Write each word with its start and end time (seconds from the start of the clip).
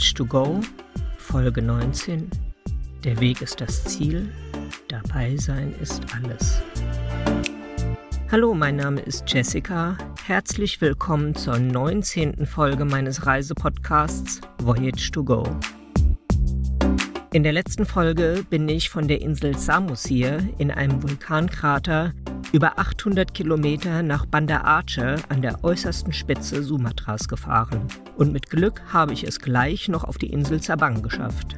Voyage 0.00 0.14
to 0.14 0.24
Go, 0.24 0.60
Folge 1.18 1.60
19. 1.60 2.30
Der 3.04 3.20
Weg 3.20 3.42
ist 3.42 3.60
das 3.60 3.84
Ziel, 3.84 4.32
dabei 4.88 5.36
sein 5.36 5.74
ist 5.78 6.02
alles. 6.14 6.62
Hallo, 8.32 8.54
mein 8.54 8.76
Name 8.76 9.02
ist 9.02 9.30
Jessica. 9.30 9.98
Herzlich 10.24 10.80
willkommen 10.80 11.34
zur 11.34 11.58
19. 11.58 12.46
Folge 12.46 12.86
meines 12.86 13.26
Reisepodcasts 13.26 14.40
Voyage 14.62 15.10
to 15.10 15.22
Go. 15.22 15.44
In 17.34 17.42
der 17.42 17.52
letzten 17.52 17.84
Folge 17.84 18.42
bin 18.48 18.66
ich 18.70 18.88
von 18.88 19.06
der 19.06 19.20
Insel 19.20 19.54
Samosir 19.54 20.48
in 20.56 20.70
einem 20.70 21.02
Vulkankrater 21.02 22.14
über 22.52 22.78
800 22.78 23.32
Kilometer 23.32 24.02
nach 24.02 24.26
Banda 24.26 24.62
Aceh 24.64 25.16
an 25.28 25.42
der 25.42 25.62
äußersten 25.62 26.12
Spitze 26.12 26.62
Sumatras 26.62 27.28
gefahren. 27.28 27.86
Und 28.16 28.32
mit 28.32 28.50
Glück 28.50 28.82
habe 28.92 29.12
ich 29.12 29.24
es 29.24 29.38
gleich 29.38 29.88
noch 29.88 30.04
auf 30.04 30.18
die 30.18 30.30
Insel 30.30 30.62
Sabang 30.62 31.02
geschafft. 31.02 31.56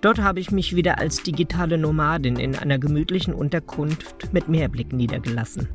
Dort 0.00 0.18
habe 0.18 0.40
ich 0.40 0.50
mich 0.50 0.74
wieder 0.74 0.98
als 0.98 1.22
digitale 1.22 1.78
Nomadin 1.78 2.36
in 2.36 2.56
einer 2.56 2.78
gemütlichen 2.78 3.34
Unterkunft 3.34 4.32
mit 4.32 4.48
Meerblick 4.48 4.92
niedergelassen. 4.92 5.68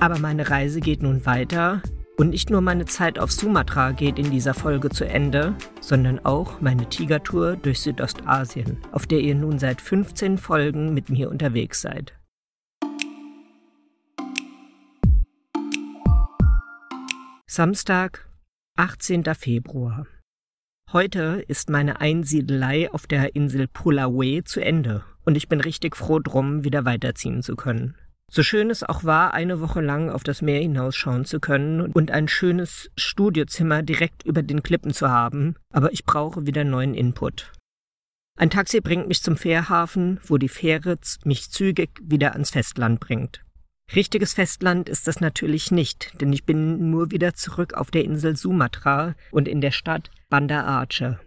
Aber 0.00 0.18
meine 0.18 0.50
Reise 0.50 0.80
geht 0.80 1.02
nun 1.02 1.24
weiter 1.24 1.80
und 2.16 2.30
nicht 2.30 2.50
nur 2.50 2.60
meine 2.60 2.84
Zeit 2.84 3.18
auf 3.18 3.32
Sumatra 3.32 3.92
geht 3.92 4.18
in 4.18 4.30
dieser 4.30 4.54
Folge 4.54 4.88
zu 4.88 5.04
Ende, 5.04 5.54
sondern 5.80 6.24
auch 6.24 6.60
meine 6.60 6.88
Tigertour 6.88 7.56
durch 7.56 7.80
Südostasien, 7.80 8.78
auf 8.92 9.06
der 9.06 9.20
ihr 9.20 9.34
nun 9.34 9.58
seit 9.58 9.80
15 9.80 10.38
Folgen 10.38 10.94
mit 10.94 11.10
mir 11.10 11.30
unterwegs 11.30 11.80
seid. 11.80 12.14
Samstag, 17.54 18.28
18. 18.76 19.32
Februar. 19.36 20.08
Heute 20.92 21.44
ist 21.46 21.70
meine 21.70 22.00
Einsiedelei 22.00 22.90
auf 22.90 23.06
der 23.06 23.36
Insel 23.36 23.68
Pulawe 23.68 24.42
zu 24.42 24.58
Ende 24.58 25.04
und 25.24 25.36
ich 25.36 25.48
bin 25.48 25.60
richtig 25.60 25.94
froh 25.94 26.18
drum, 26.18 26.64
wieder 26.64 26.84
weiterziehen 26.84 27.44
zu 27.44 27.54
können. 27.54 27.94
So 28.28 28.42
schön 28.42 28.70
es 28.70 28.82
auch 28.82 29.04
war, 29.04 29.34
eine 29.34 29.60
Woche 29.60 29.80
lang 29.80 30.10
auf 30.10 30.24
das 30.24 30.42
Meer 30.42 30.62
hinausschauen 30.62 31.26
zu 31.26 31.38
können 31.38 31.92
und 31.92 32.10
ein 32.10 32.26
schönes 32.26 32.90
Studiozimmer 32.96 33.84
direkt 33.84 34.24
über 34.24 34.42
den 34.42 34.64
Klippen 34.64 34.92
zu 34.92 35.08
haben, 35.08 35.54
aber 35.72 35.92
ich 35.92 36.04
brauche 36.04 36.46
wieder 36.46 36.64
neuen 36.64 36.94
Input. 36.94 37.52
Ein 38.36 38.50
Taxi 38.50 38.80
bringt 38.80 39.06
mich 39.06 39.22
zum 39.22 39.36
Fährhafen, 39.36 40.18
wo 40.26 40.38
die 40.38 40.48
Fähre 40.48 40.98
mich 41.22 41.52
zügig 41.52 41.90
wieder 42.02 42.32
ans 42.32 42.50
Festland 42.50 42.98
bringt. 42.98 43.44
Richtiges 43.94 44.34
Festland 44.34 44.88
ist 44.88 45.06
das 45.06 45.20
natürlich 45.20 45.70
nicht, 45.70 46.20
denn 46.20 46.32
ich 46.32 46.44
bin 46.44 46.90
nur 46.90 47.10
wieder 47.10 47.34
zurück 47.34 47.74
auf 47.74 47.90
der 47.90 48.04
Insel 48.04 48.36
Sumatra 48.36 49.14
und 49.30 49.46
in 49.46 49.60
der 49.60 49.70
Stadt 49.70 50.10
Banda 50.30 50.64
Aceh. 50.80 51.18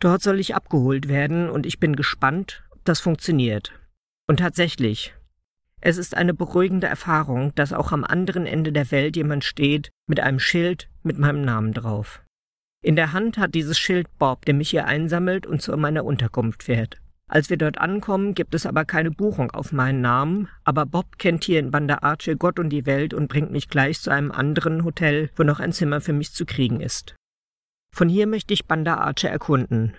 Dort 0.00 0.22
soll 0.22 0.40
ich 0.40 0.54
abgeholt 0.54 1.08
werden 1.08 1.50
und 1.50 1.66
ich 1.66 1.80
bin 1.80 1.96
gespannt, 1.96 2.62
ob 2.70 2.84
das 2.84 3.00
funktioniert. 3.00 3.72
Und 4.26 4.38
tatsächlich, 4.38 5.14
es 5.80 5.98
ist 5.98 6.16
eine 6.16 6.32
beruhigende 6.32 6.86
Erfahrung, 6.86 7.54
dass 7.54 7.72
auch 7.72 7.92
am 7.92 8.04
anderen 8.04 8.46
Ende 8.46 8.72
der 8.72 8.90
Welt 8.90 9.16
jemand 9.16 9.44
steht 9.44 9.90
mit 10.06 10.20
einem 10.20 10.38
Schild 10.38 10.88
mit 11.02 11.18
meinem 11.18 11.42
Namen 11.42 11.72
drauf. 11.72 12.22
In 12.82 12.96
der 12.96 13.12
Hand 13.12 13.36
hat 13.36 13.54
dieses 13.54 13.78
Schild 13.78 14.06
Bob, 14.18 14.44
der 14.44 14.54
mich 14.54 14.70
hier 14.70 14.86
einsammelt 14.86 15.46
und 15.46 15.60
zu 15.60 15.76
meiner 15.76 16.04
Unterkunft 16.04 16.62
fährt. 16.62 16.98
Als 17.28 17.50
wir 17.50 17.56
dort 17.56 17.78
ankommen, 17.78 18.34
gibt 18.34 18.54
es 18.54 18.66
aber 18.66 18.84
keine 18.84 19.10
Buchung 19.10 19.50
auf 19.50 19.72
meinen 19.72 20.00
Namen, 20.00 20.48
aber 20.62 20.86
Bob 20.86 21.18
kennt 21.18 21.42
hier 21.42 21.58
in 21.58 21.72
Banda 21.72 21.98
Aceh 22.02 22.36
Gott 22.36 22.60
und 22.60 22.70
die 22.70 22.86
Welt 22.86 23.14
und 23.14 23.28
bringt 23.28 23.50
mich 23.50 23.68
gleich 23.68 24.00
zu 24.00 24.10
einem 24.10 24.30
anderen 24.30 24.84
Hotel, 24.84 25.30
wo 25.34 25.42
noch 25.42 25.58
ein 25.58 25.72
Zimmer 25.72 26.00
für 26.00 26.12
mich 26.12 26.32
zu 26.32 26.46
kriegen 26.46 26.80
ist. 26.80 27.16
Von 27.92 28.08
hier 28.08 28.28
möchte 28.28 28.54
ich 28.54 28.66
Banda 28.66 28.98
Aceh 28.98 29.26
erkunden. 29.26 29.94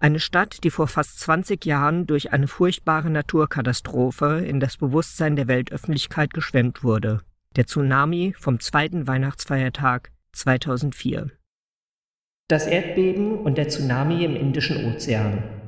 Eine 0.00 0.18
Stadt, 0.18 0.64
die 0.64 0.70
vor 0.70 0.88
fast 0.88 1.20
20 1.20 1.64
Jahren 1.66 2.06
durch 2.06 2.32
eine 2.32 2.48
furchtbare 2.48 3.10
Naturkatastrophe 3.10 4.42
in 4.44 4.58
das 4.58 4.78
Bewusstsein 4.78 5.36
der 5.36 5.48
Weltöffentlichkeit 5.48 6.32
geschwemmt 6.32 6.82
wurde. 6.82 7.20
Der 7.54 7.66
Tsunami 7.66 8.34
vom 8.38 8.60
zweiten 8.60 9.06
Weihnachtsfeiertag 9.06 10.10
2004. 10.32 11.30
Das 12.48 12.66
Erdbeben 12.66 13.38
und 13.38 13.58
der 13.58 13.68
Tsunami 13.68 14.24
im 14.24 14.34
Indischen 14.34 14.86
Ozean. 14.86 15.61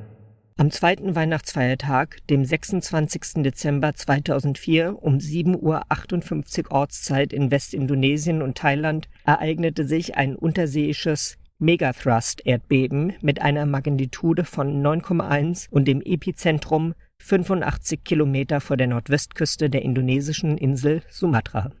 Am 0.57 0.71
zweiten 0.71 1.15
Weihnachtsfeiertag, 1.15 2.25
dem 2.29 2.45
26. 2.45 3.43
Dezember 3.43 3.93
2004 3.93 5.03
um 5.03 5.17
7.58 5.17 6.67
Uhr 6.67 6.71
Ortszeit 6.71 7.33
in 7.33 7.51
Westindonesien 7.51 8.41
und 8.41 8.57
Thailand 8.57 9.09
ereignete 9.25 9.85
sich 9.85 10.15
ein 10.15 10.33
unterseeisches 10.33 11.37
Megathrust-Erdbeben 11.59 13.15
mit 13.21 13.41
einer 13.41 13.65
Magnitude 13.65 14.45
von 14.45 14.81
9,1 14.81 15.67
und 15.71 15.89
dem 15.89 16.01
Epizentrum 16.01 16.93
85 17.19 18.05
Kilometer 18.05 18.61
vor 18.61 18.77
der 18.77 18.87
Nordwestküste 18.87 19.69
der 19.69 19.81
indonesischen 19.81 20.57
Insel 20.57 21.01
Sumatra. 21.09 21.71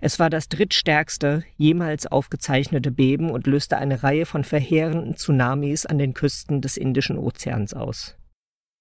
Es 0.00 0.18
war 0.18 0.28
das 0.28 0.48
drittstärkste 0.48 1.42
jemals 1.56 2.06
aufgezeichnete 2.06 2.90
Beben 2.90 3.30
und 3.30 3.46
löste 3.46 3.78
eine 3.78 4.02
Reihe 4.02 4.26
von 4.26 4.44
verheerenden 4.44 5.16
Tsunamis 5.16 5.86
an 5.86 5.98
den 5.98 6.12
Küsten 6.12 6.60
des 6.60 6.76
Indischen 6.76 7.18
Ozeans 7.18 7.72
aus. 7.72 8.16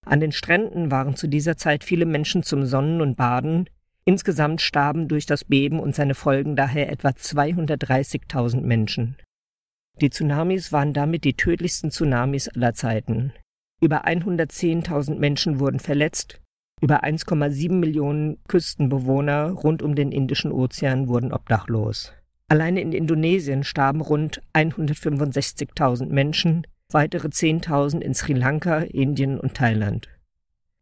An 0.05 0.19
den 0.19 0.33
Stränden 0.33 0.91
waren 0.91 1.15
zu 1.15 1.27
dieser 1.27 1.57
Zeit 1.57 1.83
viele 1.83 2.05
Menschen 2.05 2.43
zum 2.43 2.65
Sonnen 2.65 3.01
und 3.01 3.15
Baden. 3.15 3.69
Insgesamt 4.03 4.61
starben 4.61 5.07
durch 5.07 5.25
das 5.25 5.45
Beben 5.45 5.79
und 5.79 5.95
seine 5.95 6.13
Folgen 6.13 6.55
daher 6.55 6.91
etwa 6.91 7.09
230.000 7.09 8.61
Menschen. 8.61 9.17
Die 10.01 10.09
Tsunamis 10.09 10.71
waren 10.71 10.93
damit 10.93 11.23
die 11.23 11.35
tödlichsten 11.35 11.89
Tsunamis 11.89 12.49
aller 12.49 12.73
Zeiten. 12.73 13.33
Über 13.81 14.05
110.000 14.05 15.15
Menschen 15.15 15.59
wurden 15.59 15.79
verletzt, 15.79 16.39
über 16.81 17.03
1,7 17.03 17.71
Millionen 17.73 18.37
Küstenbewohner 18.47 19.51
rund 19.51 19.81
um 19.81 19.95
den 19.95 20.11
Indischen 20.11 20.51
Ozean 20.51 21.07
wurden 21.07 21.31
obdachlos. 21.31 22.13
Alleine 22.47 22.81
in 22.81 22.91
Indonesien 22.91 23.63
starben 23.63 24.01
rund 24.01 24.41
165.000 24.53 26.07
Menschen, 26.07 26.67
weitere 26.91 27.27
10.000 27.27 28.01
in 28.01 28.13
Sri 28.13 28.33
Lanka, 28.33 28.79
Indien 28.79 29.39
und 29.39 29.55
Thailand. 29.55 30.09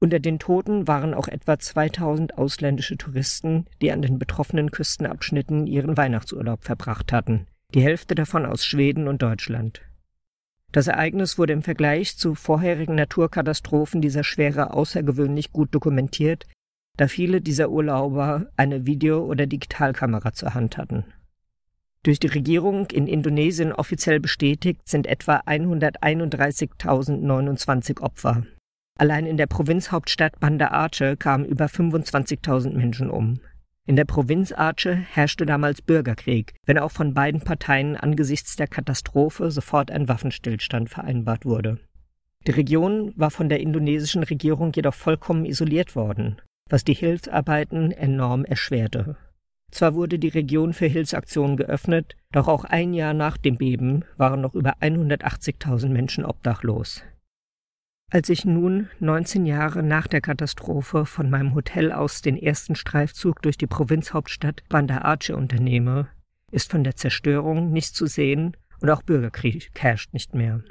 Unter 0.02 0.20
den 0.20 0.40
Toten 0.40 0.86
waren 0.90 1.14
auch 1.14 1.30
etwa 1.30 1.58
2000 1.58 2.38
ausländische 2.38 2.98
Touristen, 2.98 3.68
die 3.82 3.94
an 3.94 4.02
den 4.02 4.20
betroffenen 4.20 4.70
Küstenabschnitten 4.72 5.66
ihren 5.66 5.96
Weihnachtsurlaub 5.96 6.66
verbracht 6.66 7.14
hatten, 7.14 7.48
die 7.74 7.82
Hälfte 7.82 8.14
davon 8.14 8.46
aus 8.46 8.66
Schweden 8.66 9.08
und 9.08 9.22
Deutschland. 9.22 9.82
Das 10.74 10.88
Ereignis 10.88 11.38
wurde 11.38 11.54
im 11.54 11.62
Vergleich 11.62 12.18
zu 12.18 12.34
vorherigen 12.34 12.96
Naturkatastrophen 12.96 14.02
dieser 14.02 14.24
Schwere 14.24 14.74
außergewöhnlich 14.74 15.52
gut 15.52 15.76
dokumentiert, 15.76 16.48
da 16.98 17.08
viele 17.08 17.42
dieser 17.42 17.70
Urlauber 17.70 18.48
eine 18.58 18.88
Video- 18.88 19.24
oder 19.24 19.46
Digitalkamera 19.46 20.34
zur 20.34 20.56
Hand 20.56 20.80
hatten. 20.80 21.06
Durch 22.02 22.20
die 22.20 22.26
Regierung 22.28 22.88
in 22.88 23.06
Indonesien 23.06 23.72
offiziell 23.72 24.20
bestätigt 24.20 24.90
sind 24.90 25.06
etwa 25.06 25.44
131.029 25.46 28.02
Opfer. 28.02 28.48
Allein 28.98 29.28
in 29.28 29.38
der 29.38 29.48
Provinzhauptstadt 29.48 30.40
Banda 30.40 30.72
Aceh 30.72 31.18
kamen 31.18 31.46
über 31.46 31.68
25.000 31.68 32.72
Menschen 32.72 33.12
um. 33.12 33.40
In 33.86 33.98
der 33.98 34.06
Provinz 34.06 34.54
Aceh 34.54 34.96
herrschte 34.96 35.46
damals 35.46 35.82
Bürgerkrieg, 35.82 36.54
wenn 36.66 36.78
auch 36.78 36.92
von 36.92 37.14
beiden 37.14 37.42
Parteien 37.42 37.98
angesichts 37.98 38.56
der 38.56 38.68
Katastrophe 38.68 39.52
sofort 39.52 39.92
ein 39.92 40.08
Waffenstillstand 40.08 40.90
vereinbart 40.90 41.46
wurde. 41.46 41.80
Die 42.48 42.52
Region 42.52 43.14
war 43.18 43.30
von 43.30 43.50
der 43.50 43.60
indonesischen 43.60 44.24
Regierung 44.24 44.72
jedoch 44.74 44.94
vollkommen 44.94 45.46
isoliert 45.46 45.98
worden, 45.98 46.42
was 46.70 46.86
die 46.86 46.94
Hilfsarbeiten 46.94 47.92
enorm 47.92 48.46
erschwerte. 48.46 49.18
Zwar 49.72 49.96
wurde 49.96 50.20
die 50.20 50.30
Region 50.30 50.72
für 50.72 50.86
Hilfsaktionen 50.86 51.58
geöffnet, 51.58 52.16
doch 52.32 52.48
auch 52.48 52.64
ein 52.64 52.94
Jahr 52.94 53.14
nach 53.14 53.38
dem 53.38 53.58
Beben 53.58 54.06
waren 54.18 54.40
noch 54.40 54.54
über 54.54 54.76
180.000 54.82 55.90
Menschen 55.90 56.26
obdachlos. 56.26 57.04
Als 58.14 58.30
ich 58.30 58.46
nun 58.46 58.90
19 59.00 59.48
Jahre 59.48 59.82
nach 59.82 60.06
der 60.06 60.22
Katastrophe 60.22 61.08
von 61.08 61.32
meinem 61.32 61.56
Hotel 61.56 61.92
aus 61.92 62.22
den 62.22 62.38
ersten 62.38 62.76
Streifzug 62.76 63.42
durch 63.42 63.58
die 63.58 63.66
Provinzhauptstadt 63.66 64.62
Banda 64.70 65.00
Aceh 65.00 65.34
unternehme, 65.34 66.10
ist 66.52 66.70
von 66.70 66.84
der 66.84 66.96
Zerstörung 66.96 67.72
nichts 67.72 67.94
zu 67.94 68.06
sehen 68.06 68.56
und 68.82 68.92
auch 68.92 69.02
Bürgerkrieg 69.02 69.72
herrscht 69.76 70.14
nicht 70.14 70.36
mehr. 70.36 70.62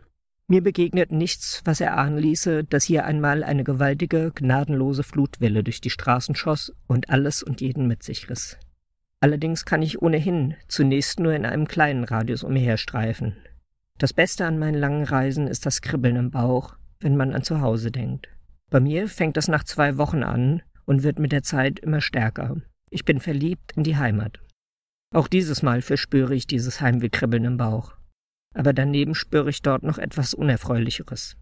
Mir 0.47 0.63
begegnet 0.63 1.11
nichts, 1.11 1.63
was 1.65 1.81
erahnen 1.81 2.17
ließe, 2.17 2.63
dass 2.63 2.85
hier 2.85 3.07
einmal 3.07 3.43
eine 3.43 3.65
gewaltige, 3.65 4.31
gnadenlose 4.33 5.03
Flutwelle 5.03 5.65
durch 5.65 5.81
die 5.81 5.91
Straßen 5.91 6.37
schoss 6.37 6.73
und 6.87 7.11
alles 7.11 7.43
und 7.43 7.61
jeden 7.61 7.89
mit 7.89 8.05
sich 8.05 8.31
riss. 8.31 8.57
Allerdings 9.19 9.65
kann 9.65 9.83
ich 9.83 10.01
ohnehin 10.01 10.55
zunächst 10.69 11.19
nur 11.19 11.35
in 11.35 11.45
einem 11.45 11.67
kleinen 11.67 12.05
Radius 12.05 12.45
umherstreifen. 12.45 13.37
Das 13.99 14.13
Beste 14.13 14.47
an 14.47 14.61
meinen 14.61 14.79
langen 14.79 15.03
Reisen 15.03 15.49
ist 15.49 15.67
das 15.67 15.83
Kribbeln 15.83 16.15
im 16.15 16.31
Bauch, 16.31 16.77
wenn 17.03 17.17
man 17.17 17.35
an 17.35 17.43
Zuhause 17.43 17.91
denkt. 17.91 18.29
Bei 18.71 18.81
mir 18.81 19.09
fängt 19.09 19.37
das 19.37 19.49
nach 19.49 19.65
zwei 19.65 19.99
Wochen 19.99 20.23
an 20.23 20.63
und 20.87 21.03
wird 21.03 21.19
mit 21.19 21.33
der 21.33 21.43
Zeit 21.43 21.79
immer 21.79 22.01
stärker. 22.01 22.57
Ich 22.91 23.05
bin 23.05 23.21
verliebt 23.21 23.73
in 23.77 23.83
die 23.83 23.97
Heimat. 23.97 24.41
Auch 25.15 25.29
dieses 25.29 25.63
Mal 25.63 25.83
verspüre 25.83 26.35
ich 26.35 26.47
dieses 26.47 26.81
Heimwehkribbeln 26.81 27.45
im 27.45 27.57
Bauch. 27.57 27.95
aber 28.55 28.73
daneben 28.73 29.15
spüre 29.15 29.51
ich 29.51 29.63
dort 29.63 29.83
noch 29.83 29.99
etwas 29.99 30.35
Unerfreulicheres. 30.35 31.37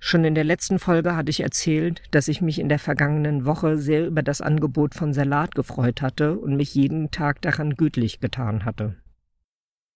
Schon 0.00 0.24
in 0.24 0.34
der 0.34 0.44
letzten 0.44 0.78
Folge 0.78 1.16
hatte 1.16 1.30
ich 1.30 1.40
erzählt, 1.40 2.02
dass 2.10 2.28
ich 2.28 2.42
mich 2.42 2.58
in 2.58 2.68
der 2.68 2.78
vergangenen 2.78 3.46
Woche 3.46 3.78
sehr 3.78 4.06
über 4.06 4.22
das 4.22 4.40
Angebot 4.40 4.94
von 4.94 5.14
Salat 5.14 5.54
gefreut 5.54 6.02
hatte 6.02 6.38
und 6.38 6.56
mich 6.56 6.74
jeden 6.74 7.10
Tag 7.10 7.40
daran 7.42 7.74
gütlich 7.74 8.20
getan 8.20 8.64
hatte. 8.64 8.96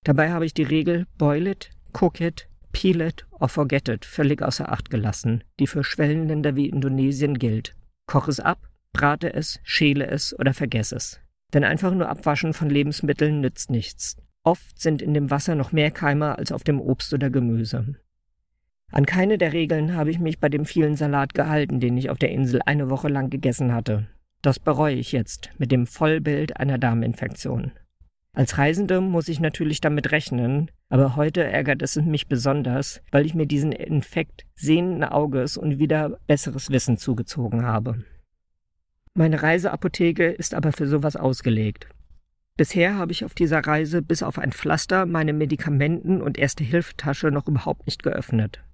Dabei 0.05 0.31
habe 0.31 0.47
ich 0.47 0.55
die 0.55 0.63
Regel 0.63 1.07
Boil 1.19 1.47
it, 1.47 1.71
Cook 1.93 2.21
it, 2.21 2.49
Peel 2.79 3.01
it 3.01 3.27
or 3.41 3.49
Forget 3.49 3.89
it 3.89 4.05
völlig 4.05 4.41
außer 4.41 4.71
Acht 4.71 4.89
gelassen, 4.89 5.43
die 5.59 5.67
für 5.67 5.83
Schwellenländer 5.83 6.55
wie 6.55 6.69
Indonesien 6.69 7.37
gilt. 7.37 7.75
Koch 8.07 8.29
es 8.29 8.39
ab, 8.39 8.69
brate 8.93 9.35
es, 9.35 9.59
schäle 9.65 10.07
es 10.07 10.39
oder 10.39 10.55
vergess 10.55 10.93
es. 10.93 11.21
Denn 11.53 11.65
einfach 11.65 11.93
nur 11.93 12.09
Abwaschen 12.09 12.53
von 12.53 12.71
Lebensmitteln 12.71 13.41
nützt 13.41 13.73
nichts. 13.73 14.17
Oft 14.45 14.81
sind 14.81 15.03
in 15.03 15.13
dem 15.13 15.29
Wasser 15.29 15.57
noch 15.57 15.73
mehr 15.73 15.91
Keime 15.91 16.39
als 16.39 16.53
auf 16.53 16.63
dem 16.63 16.81
Obst 16.81 17.13
oder 17.13 17.31
Gemüse. 17.31 17.97
An 18.93 19.07
keine 19.07 19.39
der 19.39 19.53
Regeln 19.53 19.97
habe 19.97 20.13
ich 20.13 20.21
mich 20.21 20.39
bei 20.39 20.49
dem 20.49 20.65
vielen 20.65 20.95
Salat 20.95 21.35
gehalten, 21.35 21.81
den 21.81 21.97
ich 21.97 22.11
auf 22.11 22.19
der 22.19 22.31
Insel 22.31 22.61
eine 22.65 22.91
Woche 22.91 23.09
lang 23.09 23.29
gegessen 23.29 23.75
hatte. 23.75 24.07
Das 24.41 24.61
bereue 24.61 24.95
ich 24.95 25.11
jetzt 25.11 25.51
mit 25.59 25.73
dem 25.73 25.89
Vollbild 25.89 26.59
einer 26.59 26.79
Darminfektion. 26.79 27.73
Als 28.35 28.57
Reisende 28.57 29.01
muss 29.01 29.27
ich 29.27 29.41
natürlich 29.41 29.81
damit 29.81 30.13
rechnen, 30.13 30.71
aber 30.89 31.17
heute 31.17 31.45
ärgert 31.45 31.83
es 31.83 31.97
mich 31.97 32.29
besonders, 32.29 33.03
weil 33.11 33.27
ich 33.27 33.35
mir 33.35 33.47
diesen 33.47 33.73
Infekt 33.73 34.47
sehenden 34.55 35.05
Auges 35.05 35.57
und 35.57 35.79
wieder 35.79 36.19
besseres 36.27 36.71
Wissen 36.71 36.97
zugezogen 36.97 37.67
habe. 37.67 38.05
Meine 39.15 39.43
Reiseapotheke 39.43 40.29
ist 40.29 40.55
aber 40.55 40.73
für 40.73 40.87
sowas 40.87 41.17
ausgelegt. 41.17 41.89
Bisher 42.57 42.97
habe 42.97 43.13
ich 43.13 43.25
auf 43.25 43.35
dieser 43.35 43.61
Reise 43.61 44.03
bis 44.03 44.23
auf 44.23 44.39
ein 44.39 44.53
Pflaster 44.53 45.07
meine 45.07 45.33
Medikamenten 45.33 46.21
und 46.23 46.39
erste 46.39 46.65
Hilfetasche 46.65 47.31
noch 47.31 47.47
überhaupt 47.47 47.87
nicht 47.87 48.03
geöffnet. 48.03 48.65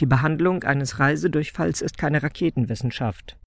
Die 0.00 0.06
Behandlung 0.06 0.64
eines 0.64 0.98
Reisedurchfalls 0.98 1.82
ist 1.82 1.98
keine 1.98 2.22
Raketenwissenschaft. 2.22 3.38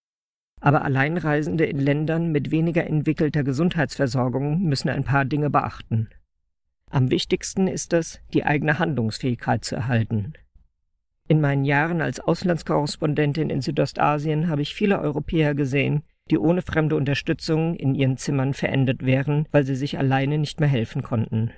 Aber 0.60 0.83
Alleinreisende 0.83 1.66
in 1.66 1.80
Ländern 1.80 2.31
mit 2.31 2.51
weniger 2.51 2.86
entwickelter 2.86 3.44
Gesundheitsversorgung 3.44 4.63
müssen 4.63 4.90
ein 4.90 5.04
paar 5.04 5.25
Dinge 5.25 5.50
beachten. 5.50 6.10
Am 6.89 7.12
wichtigsten 7.12 7.68
ist 7.68 7.94
es, 7.94 8.22
die 8.34 8.45
eigene 8.45 8.80
Handlungsfähigkeit 8.80 9.66
zu 9.66 9.75
erhalten. 9.75 10.34
In 11.28 11.42
meinen 11.42 11.66
Jahren 11.66 12.01
als 12.01 12.22
Auslandskorrespondentin 12.22 13.50
in 13.50 13.62
Südostasien 13.62 14.48
habe 14.48 14.62
ich 14.62 14.74
viele 14.74 15.00
Europäer 15.00 15.54
gesehen, 15.54 16.04
die 16.31 16.38
ohne 16.38 16.62
fremde 16.62 16.95
Unterstützung 16.95 17.75
in 17.75 17.95
ihren 17.95 18.18
Zimmern 18.18 18.54
verendet 18.54 19.06
wären, 19.06 19.48
weil 19.51 19.66
sie 19.66 19.75
sich 19.75 19.98
alleine 19.98 20.38
nicht 20.38 20.60
mehr 20.60 20.69
helfen 20.69 21.04
konnten. 21.04 21.51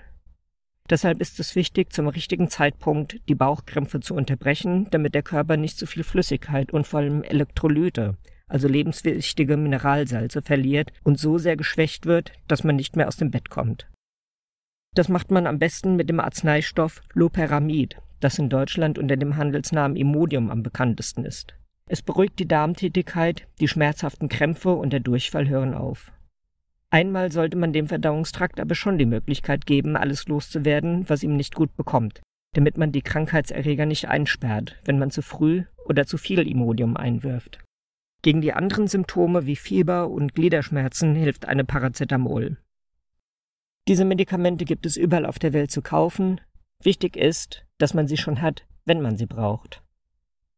Deshalb 0.89 1.21
ist 1.21 1.39
es 1.39 1.55
wichtig, 1.55 1.93
zum 1.93 2.07
richtigen 2.07 2.49
Zeitpunkt 2.49 3.21
die 3.29 3.35
Bauchkrämpfe 3.35 3.99
zu 3.99 4.15
unterbrechen, 4.15 4.87
damit 4.89 5.13
der 5.13 5.21
Körper 5.21 5.55
nicht 5.55 5.77
zu 5.77 5.85
viel 5.85 6.03
Flüssigkeit 6.03 6.73
und 6.73 6.87
vor 6.87 7.01
allem 7.01 7.21
Elektrolyte, 7.21 8.17
also 8.47 8.67
lebenswichtige 8.67 9.55
Mineralsalze, 9.55 10.41
verliert 10.41 10.91
und 11.03 11.19
so 11.19 11.37
sehr 11.37 11.55
geschwächt 11.55 12.07
wird, 12.07 12.31
dass 12.47 12.63
man 12.63 12.75
nicht 12.75 12.95
mehr 12.95 13.07
aus 13.07 13.17
dem 13.17 13.29
Bett 13.29 13.51
kommt. 13.51 13.87
Das 14.95 15.07
macht 15.07 15.31
man 15.31 15.47
am 15.47 15.59
besten 15.59 15.95
mit 15.95 16.09
dem 16.09 16.19
Arzneistoff 16.19 17.01
Loperamid, 17.13 17.97
das 18.19 18.39
in 18.39 18.49
Deutschland 18.49 18.97
unter 18.97 19.17
dem 19.17 19.37
Handelsnamen 19.37 19.95
Imodium 19.95 20.49
am 20.49 20.63
bekanntesten 20.63 21.25
ist. 21.25 21.55
Es 21.87 22.01
beruhigt 22.01 22.39
die 22.39 22.47
Darmtätigkeit, 22.47 23.47
die 23.59 23.67
schmerzhaften 23.67 24.29
Krämpfe 24.29 24.71
und 24.73 24.91
der 24.91 24.99
Durchfall 24.99 25.47
hören 25.47 25.73
auf. 25.73 26.11
Einmal 26.91 27.31
sollte 27.31 27.57
man 27.57 27.71
dem 27.71 27.87
Verdauungstrakt 27.87 28.59
aber 28.59 28.75
schon 28.75 28.97
die 28.97 29.05
Möglichkeit 29.05 29.65
geben, 29.65 29.95
alles 29.95 30.27
loszuwerden, 30.27 31.07
was 31.07 31.23
ihm 31.23 31.35
nicht 31.35 31.53
gut 31.53 31.75
bekommt, 31.77 32.21
damit 32.53 32.77
man 32.77 32.91
die 32.91 33.03
Krankheitserreger 33.03 33.85
nicht 33.85 34.07
einsperrt, 34.07 34.79
wenn 34.85 34.97
man 34.97 35.11
zu 35.11 35.21
früh 35.21 35.63
oder 35.85 36.05
zu 36.05 36.17
viel 36.17 36.47
Imodium 36.47 36.97
einwirft. 36.97 37.59
Gegen 38.21 38.41
die 38.41 38.53
anderen 38.53 38.87
Symptome 38.87 39.45
wie 39.45 39.55
Fieber 39.55 40.09
und 40.09 40.35
Gliederschmerzen 40.35 41.15
hilft 41.15 41.47
eine 41.47 41.63
Paracetamol. 41.63 42.57
Diese 43.89 44.05
Medikamente 44.05 44.65
gibt 44.65 44.85
es 44.85 44.97
überall 44.97 45.25
auf 45.25 45.39
der 45.39 45.51
Welt 45.51 45.71
zu 45.71 45.81
kaufen. 45.81 46.39
Wichtig 46.83 47.17
ist, 47.17 47.65
dass 47.79 47.95
man 47.95 48.07
sie 48.07 48.17
schon 48.17 48.39
hat, 48.39 48.67
wenn 48.85 49.01
man 49.01 49.17
sie 49.17 49.25
braucht. 49.25 49.81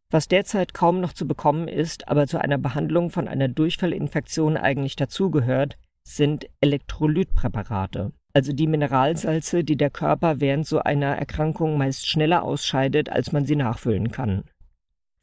Was 0.10 0.28
derzeit 0.28 0.74
kaum 0.74 1.00
noch 1.00 1.14
zu 1.14 1.26
bekommen 1.26 1.70
ist, 1.70 2.10
aber 2.10 2.28
zu 2.28 2.42
einer 2.42 2.58
Behandlung 2.58 3.10
von 3.10 3.30
einer 3.30 3.48
Durchfallinfektion 3.48 4.58
eigentlich 4.58 4.98
dazugehört, 4.98 5.78
sind 6.04 6.50
Elektrolytpräparate, 6.60 8.12
also 8.34 8.52
die 8.52 8.68
Mineralsalze, 8.68 9.64
die 9.64 9.78
der 9.78 9.92
Körper 9.92 10.42
während 10.42 10.68
so 10.68 10.80
einer 10.80 11.16
Erkrankung 11.16 11.78
meist 11.78 12.08
schneller 12.08 12.44
ausscheidet, 12.44 13.10
als 13.10 13.32
man 13.32 13.46
sie 13.46 13.56
nachfüllen 13.56 14.12
kann. 14.12 14.44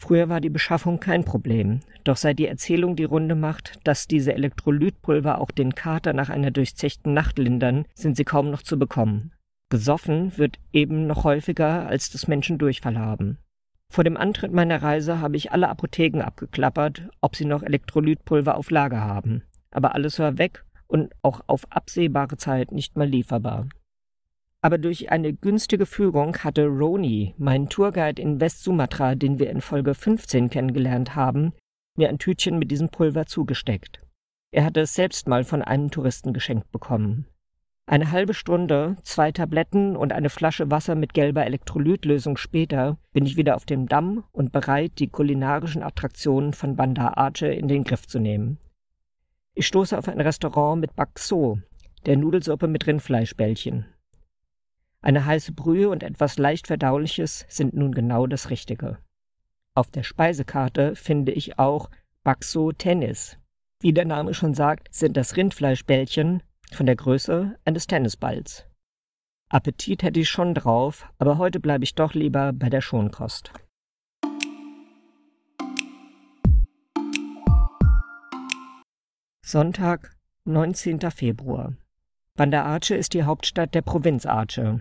Früher 0.00 0.28
war 0.28 0.40
die 0.40 0.48
Beschaffung 0.48 1.00
kein 1.00 1.24
Problem, 1.24 1.80
doch 2.04 2.16
seit 2.16 2.38
die 2.38 2.46
Erzählung 2.46 2.96
die 2.96 3.04
Runde 3.04 3.34
macht, 3.34 3.78
dass 3.84 4.06
diese 4.06 4.32
Elektrolytpulver 4.32 5.40
auch 5.40 5.50
den 5.50 5.74
Kater 5.74 6.12
nach 6.12 6.30
einer 6.30 6.50
durchzechten 6.50 7.12
Nacht 7.12 7.38
lindern, 7.38 7.84
sind 7.94 8.16
sie 8.16 8.24
kaum 8.24 8.50
noch 8.50 8.62
zu 8.62 8.78
bekommen. 8.78 9.32
Gesoffen 9.70 10.38
wird 10.38 10.58
eben 10.72 11.06
noch 11.06 11.24
häufiger, 11.24 11.86
als 11.86 12.10
das 12.10 12.26
Menschen 12.28 12.58
Durchfall 12.58 12.98
haben. 12.98 13.38
Vor 13.92 14.04
dem 14.04 14.16
Antritt 14.16 14.52
meiner 14.52 14.82
Reise 14.82 15.20
habe 15.20 15.36
ich 15.36 15.52
alle 15.52 15.68
Apotheken 15.68 16.22
abgeklappert, 16.22 17.08
ob 17.20 17.36
sie 17.36 17.44
noch 17.44 17.62
Elektrolytpulver 17.62 18.56
auf 18.56 18.70
Lager 18.70 19.00
haben. 19.00 19.42
Aber 19.70 19.94
alles 19.94 20.18
war 20.18 20.38
weg 20.38 20.64
und 20.86 21.12
auch 21.22 21.40
auf 21.46 21.70
absehbare 21.70 22.36
Zeit 22.36 22.72
nicht 22.72 22.96
mehr 22.96 23.06
lieferbar. 23.06 23.66
Aber 24.60 24.78
durch 24.78 25.10
eine 25.12 25.32
günstige 25.32 25.86
Führung 25.86 26.36
hatte 26.38 26.66
Roni, 26.66 27.34
mein 27.38 27.68
Tourguide 27.68 28.20
in 28.20 28.40
West-Sumatra, 28.40 29.14
den 29.14 29.38
wir 29.38 29.50
in 29.50 29.60
Folge 29.60 29.94
15 29.94 30.50
kennengelernt 30.50 31.14
haben, 31.14 31.52
mir 31.96 32.08
ein 32.08 32.18
Tütchen 32.18 32.58
mit 32.58 32.70
diesem 32.70 32.88
Pulver 32.88 33.26
zugesteckt. 33.26 34.00
Er 34.50 34.64
hatte 34.64 34.80
es 34.80 34.94
selbst 34.94 35.28
mal 35.28 35.44
von 35.44 35.62
einem 35.62 35.90
Touristen 35.90 36.32
geschenkt 36.32 36.72
bekommen. 36.72 37.26
Eine 37.86 38.10
halbe 38.10 38.34
Stunde, 38.34 38.96
zwei 39.02 39.32
Tabletten 39.32 39.96
und 39.96 40.12
eine 40.12 40.28
Flasche 40.28 40.70
Wasser 40.70 40.94
mit 40.94 41.14
gelber 41.14 41.46
Elektrolytlösung 41.46 42.36
später 42.36 42.98
bin 43.12 43.24
ich 43.24 43.36
wieder 43.36 43.56
auf 43.56 43.64
dem 43.64 43.88
Damm 43.88 44.24
und 44.32 44.52
bereit, 44.52 44.92
die 44.98 45.08
kulinarischen 45.08 45.82
Attraktionen 45.82 46.52
von 46.52 46.76
Banda 46.76 47.14
Aceh 47.16 47.56
in 47.56 47.68
den 47.68 47.84
Griff 47.84 48.06
zu 48.06 48.18
nehmen. 48.18 48.58
Ich 49.54 49.66
stoße 49.66 49.96
auf 49.96 50.08
ein 50.08 50.20
Restaurant 50.20 50.80
mit 50.80 50.96
Bakso, 50.96 51.60
der 52.04 52.16
Nudelsuppe 52.16 52.68
mit 52.68 52.86
Rindfleischbällchen. 52.86 53.86
Eine 55.00 55.24
heiße 55.24 55.52
Brühe 55.52 55.88
und 55.88 56.02
etwas 56.02 56.38
leicht 56.38 56.66
Verdauliches 56.66 57.46
sind 57.48 57.72
nun 57.74 57.92
genau 57.92 58.26
das 58.26 58.50
Richtige. 58.50 58.98
Auf 59.74 59.90
der 59.90 60.02
Speisekarte 60.02 60.96
finde 60.96 61.30
ich 61.32 61.58
auch 61.58 61.88
Bakso 62.24 62.72
Tennis. 62.72 63.38
Wie 63.80 63.92
der 63.92 64.04
Name 64.04 64.34
schon 64.34 64.54
sagt, 64.54 64.92
sind 64.92 65.16
das 65.16 65.36
Rindfleischbällchen 65.36 66.42
von 66.72 66.86
der 66.86 66.96
Größe 66.96 67.56
eines 67.64 67.86
Tennisballs. 67.86 68.66
Appetit 69.50 70.02
hätte 70.02 70.18
ich 70.18 70.28
schon 70.28 70.52
drauf, 70.52 71.08
aber 71.18 71.38
heute 71.38 71.60
bleibe 71.60 71.84
ich 71.84 71.94
doch 71.94 72.14
lieber 72.14 72.52
bei 72.52 72.68
der 72.68 72.80
Schonkost. 72.80 73.52
Sonntag, 79.42 80.16
19. 80.44 81.00
Februar. 81.12 81.72
Banda 82.34 82.66
Aceh 82.66 82.98
ist 82.98 83.14
die 83.14 83.22
Hauptstadt 83.22 83.74
der 83.74 83.82
Provinz 83.82 84.26
Aceh. 84.26 84.80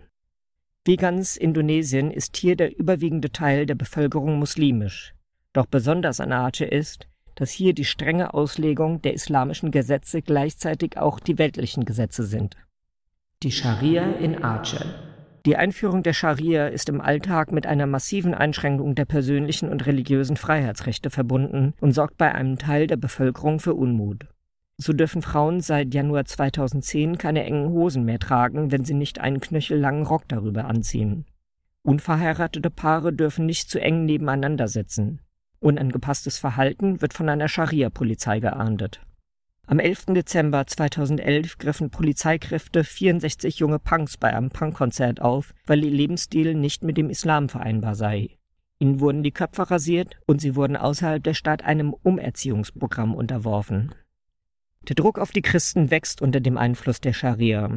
Wie 0.88 0.96
ganz 0.96 1.36
Indonesien 1.36 2.12
ist 2.12 2.38
hier 2.38 2.56
der 2.56 2.80
überwiegende 2.80 3.30
Teil 3.30 3.66
der 3.66 3.76
Bevölkerung 3.76 4.40
muslimisch. 4.40 5.14
Doch 5.52 5.66
besonders 5.66 6.22
an 6.22 6.32
Aceh 6.32 6.66
ist, 6.66 7.10
dass 7.36 7.52
hier 7.52 7.74
die 7.74 7.84
strenge 7.84 8.34
Auslegung 8.34 9.02
der 9.02 9.14
islamischen 9.14 9.72
Gesetze 9.72 10.22
gleichzeitig 10.22 10.98
auch 10.98 11.20
die 11.20 11.38
weltlichen 11.38 11.84
Gesetze 11.84 12.24
sind. 12.24 12.56
Die 13.44 13.52
Scharia 13.52 14.14
in 14.14 14.42
Aceh. 14.42 14.86
Die 15.46 15.58
Einführung 15.58 16.04
der 16.04 16.14
Scharia 16.14 16.68
ist 16.68 16.88
im 16.88 17.02
Alltag 17.02 17.52
mit 17.52 17.66
einer 17.66 17.86
massiven 17.86 18.34
Einschränkung 18.34 18.96
der 18.96 19.04
persönlichen 19.04 19.68
und 19.68 19.88
religiösen 19.88 20.38
Freiheitsrechte 20.38 21.10
verbunden 21.10 21.74
und 21.82 21.92
sorgt 21.92 22.18
bei 22.18 22.34
einem 22.34 22.58
Teil 22.58 22.88
der 22.88 22.96
Bevölkerung 22.96 23.60
für 23.60 23.74
Unmut. 23.74 24.26
So 24.80 24.94
dürfen 24.94 25.24
Frauen 25.24 25.60
seit 25.60 25.94
Januar 25.94 26.26
2010 26.26 27.18
keine 27.18 27.44
engen 27.44 27.70
Hosen 27.70 28.06
mehr 28.06 28.20
tragen, 28.20 28.72
wenn 28.72 28.86
sie 28.86 28.94
nicht 28.94 29.20
einen 29.20 29.40
knöchellangen 29.40 30.06
Rock 30.06 30.28
darüber 30.28 30.66
anziehen. 30.66 31.26
Unverheiratete 31.82 32.70
Paare 32.70 33.12
dürfen 33.12 33.46
nicht 33.48 33.70
zu 33.70 33.82
eng 33.82 34.06
nebeneinander 34.06 34.68
sitzen. 34.68 35.22
Unangepasstes 35.60 36.38
Verhalten 36.38 37.02
wird 37.02 37.14
von 37.14 37.28
einer 37.28 37.48
Scharia-Polizei 37.48 38.40
geahndet. 38.40 39.02
Am 39.66 39.80
11. 39.80 40.08
Dezember 40.14 40.68
2011 40.68 41.58
griffen 41.58 41.90
Polizeikräfte 41.90 42.84
64 42.84 43.60
junge 43.60 43.80
Punks 43.80 44.18
bei 44.18 44.34
einem 44.34 44.50
Punkkonzert 44.50 45.22
auf, 45.22 45.54
weil 45.66 45.84
ihr 45.84 45.92
Lebensstil 45.92 46.54
nicht 46.54 46.84
mit 46.84 46.98
dem 46.98 47.10
Islam 47.10 47.50
vereinbar 47.50 47.96
sei. 47.96 48.38
Ihnen 48.80 49.00
wurden 49.00 49.24
die 49.24 49.32
Köpfe 49.32 49.70
rasiert 49.72 50.18
und 50.28 50.40
sie 50.40 50.56
wurden 50.56 50.78
außerhalb 50.78 51.24
der 51.24 51.34
Stadt 51.34 51.66
einem 51.66 51.94
Umerziehungsprogramm 51.94 53.16
unterworfen. 53.16 53.94
Der 54.88 54.96
Druck 54.96 55.20
auf 55.20 55.32
die 55.32 55.42
Christen 55.42 55.92
wächst 55.92 56.22
unter 56.22 56.40
dem 56.40 56.58
Einfluss 56.58 57.02
der 57.02 57.12
Scharia. 57.12 57.70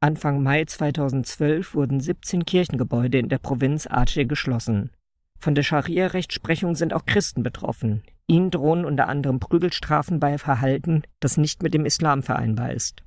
Anfang 0.00 0.42
Mai 0.42 0.64
2012 0.64 1.74
wurden 1.74 2.00
17 2.00 2.44
Kirchengebäude 2.44 3.18
in 3.18 3.30
der 3.30 3.38
Provinz 3.38 3.86
Aceh 3.86 4.26
geschlossen. 4.26 4.90
Von 5.38 5.54
der 5.54 5.62
Scharia-Rechtsprechung 5.62 6.74
sind 6.74 6.92
auch 6.92 7.06
Christen 7.06 7.42
betroffen. 7.42 8.02
Ihnen 8.26 8.50
drohen 8.50 8.84
unter 8.84 9.08
anderem 9.08 9.40
Prügelstrafen 9.40 10.20
bei 10.20 10.36
Verhalten, 10.36 11.02
das 11.18 11.38
nicht 11.38 11.62
mit 11.62 11.72
dem 11.72 11.86
Islam 11.86 12.22
vereinbar 12.22 12.72
ist. 12.72 13.02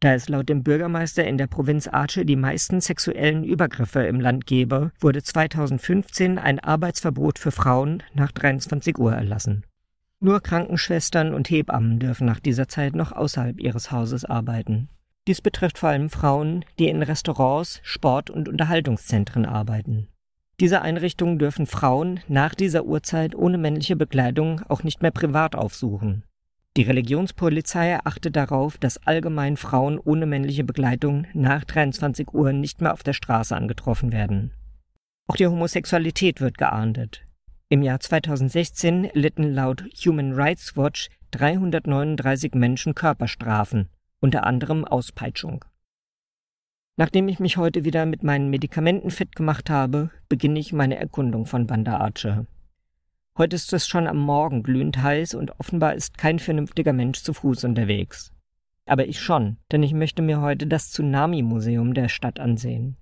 Da 0.00 0.12
es 0.12 0.28
laut 0.28 0.50
dem 0.50 0.62
Bürgermeister 0.62 1.24
in 1.24 1.38
der 1.38 1.46
Provinz 1.46 1.88
Aceh 1.88 2.24
die 2.24 2.36
meisten 2.36 2.82
sexuellen 2.82 3.44
Übergriffe 3.44 4.00
im 4.00 4.20
Land 4.20 4.44
gebe, 4.44 4.92
wurde 5.00 5.22
2015 5.22 6.38
ein 6.38 6.58
Arbeitsverbot 6.60 7.38
für 7.38 7.50
Frauen 7.50 8.02
nach 8.12 8.30
23 8.30 8.98
Uhr 8.98 9.14
erlassen. 9.14 9.64
Nur 10.24 10.40
Krankenschwestern 10.40 11.34
und 11.34 11.50
Hebammen 11.50 11.98
dürfen 11.98 12.24
nach 12.24 12.40
dieser 12.40 12.66
Zeit 12.66 12.94
noch 12.96 13.12
außerhalb 13.12 13.60
ihres 13.60 13.92
Hauses 13.92 14.24
arbeiten. 14.24 14.88
Dies 15.28 15.42
betrifft 15.42 15.76
vor 15.76 15.90
allem 15.90 16.08
Frauen, 16.08 16.64
die 16.78 16.88
in 16.88 17.02
Restaurants, 17.02 17.80
Sport- 17.82 18.30
und 18.30 18.48
Unterhaltungszentren 18.48 19.44
arbeiten. 19.44 20.08
Diese 20.60 20.80
Einrichtungen 20.80 21.38
dürfen 21.38 21.66
Frauen 21.66 22.20
nach 22.26 22.54
dieser 22.54 22.86
Uhrzeit 22.86 23.34
ohne 23.34 23.58
männliche 23.58 23.96
Bekleidung 23.96 24.62
auch 24.66 24.82
nicht 24.82 25.02
mehr 25.02 25.10
privat 25.10 25.56
aufsuchen. 25.56 26.24
Die 26.78 26.84
Religionspolizei 26.84 27.98
achtet 28.02 28.34
darauf, 28.34 28.78
dass 28.78 29.06
allgemein 29.06 29.58
Frauen 29.58 29.98
ohne 29.98 30.24
männliche 30.24 30.64
Begleitung 30.64 31.26
nach 31.34 31.64
23 31.64 32.32
Uhr 32.32 32.54
nicht 32.54 32.80
mehr 32.80 32.94
auf 32.94 33.02
der 33.02 33.12
Straße 33.12 33.54
angetroffen 33.54 34.10
werden. 34.10 34.52
Auch 35.26 35.36
die 35.36 35.46
Homosexualität 35.46 36.40
wird 36.40 36.56
geahndet. 36.56 37.26
Im 37.70 37.80
Jahr 37.80 37.98
2016 37.98 39.10
litten 39.14 39.54
laut 39.54 39.84
Human 40.04 40.34
Rights 40.34 40.76
Watch 40.76 41.08
339 41.30 42.54
Menschen 42.54 42.94
Körperstrafen, 42.94 43.88
unter 44.20 44.44
anderem 44.44 44.84
Auspeitschung. 44.84 45.64
Nachdem 46.96 47.26
ich 47.26 47.40
mich 47.40 47.56
heute 47.56 47.84
wieder 47.84 48.04
mit 48.04 48.22
meinen 48.22 48.50
Medikamenten 48.50 49.10
fit 49.10 49.34
gemacht 49.34 49.70
habe, 49.70 50.10
beginne 50.28 50.60
ich 50.60 50.74
meine 50.74 50.96
Erkundung 50.96 51.46
von 51.46 51.66
Banda 51.66 52.00
Aceh. 52.00 52.44
Heute 53.38 53.56
ist 53.56 53.72
es 53.72 53.88
schon 53.88 54.06
am 54.06 54.18
Morgen 54.18 54.62
glühend 54.62 55.02
heiß 55.02 55.34
und 55.34 55.58
offenbar 55.58 55.94
ist 55.94 56.18
kein 56.18 56.38
vernünftiger 56.38 56.92
Mensch 56.92 57.22
zu 57.22 57.32
Fuß 57.32 57.64
unterwegs. 57.64 58.30
Aber 58.84 59.06
ich 59.06 59.18
schon, 59.20 59.56
denn 59.72 59.82
ich 59.82 59.94
möchte 59.94 60.20
mir 60.20 60.42
heute 60.42 60.66
das 60.66 60.90
Tsunami-Museum 60.90 61.94
der 61.94 62.10
Stadt 62.10 62.38
ansehen. 62.38 62.98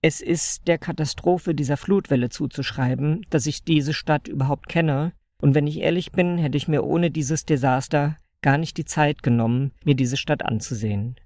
Es 0.00 0.20
ist 0.20 0.68
der 0.68 0.78
Katastrophe 0.78 1.54
dieser 1.54 1.76
Flutwelle 1.76 2.28
zuzuschreiben, 2.28 3.26
dass 3.30 3.46
ich 3.46 3.64
diese 3.64 3.92
Stadt 3.92 4.28
überhaupt 4.28 4.68
kenne, 4.68 5.12
und 5.40 5.54
wenn 5.54 5.66
ich 5.66 5.80
ehrlich 5.80 6.12
bin, 6.12 6.38
hätte 6.38 6.56
ich 6.56 6.68
mir 6.68 6.84
ohne 6.84 7.10
dieses 7.10 7.44
Desaster 7.44 8.16
gar 8.42 8.58
nicht 8.58 8.76
die 8.76 8.84
Zeit 8.84 9.22
genommen, 9.22 9.72
mir 9.84 9.94
diese 9.94 10.16
Stadt 10.16 10.44
anzusehen. 10.44 11.16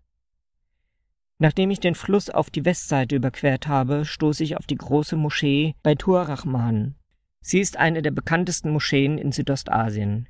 Nachdem 1.38 1.70
ich 1.70 1.80
den 1.80 1.94
Fluss 1.94 2.30
auf 2.30 2.50
die 2.50 2.64
Westseite 2.64 3.16
überquert 3.16 3.66
habe, 3.66 4.04
stoße 4.04 4.44
ich 4.44 4.56
auf 4.56 4.66
die 4.66 4.76
große 4.76 5.16
Moschee 5.16 5.74
bei 5.82 5.94
Tur 5.94 6.22
Rahman. 6.22 6.94
Sie 7.40 7.58
ist 7.58 7.76
eine 7.76 8.00
der 8.00 8.12
bekanntesten 8.12 8.70
Moscheen 8.70 9.18
in 9.18 9.32
Südostasien. 9.32 10.28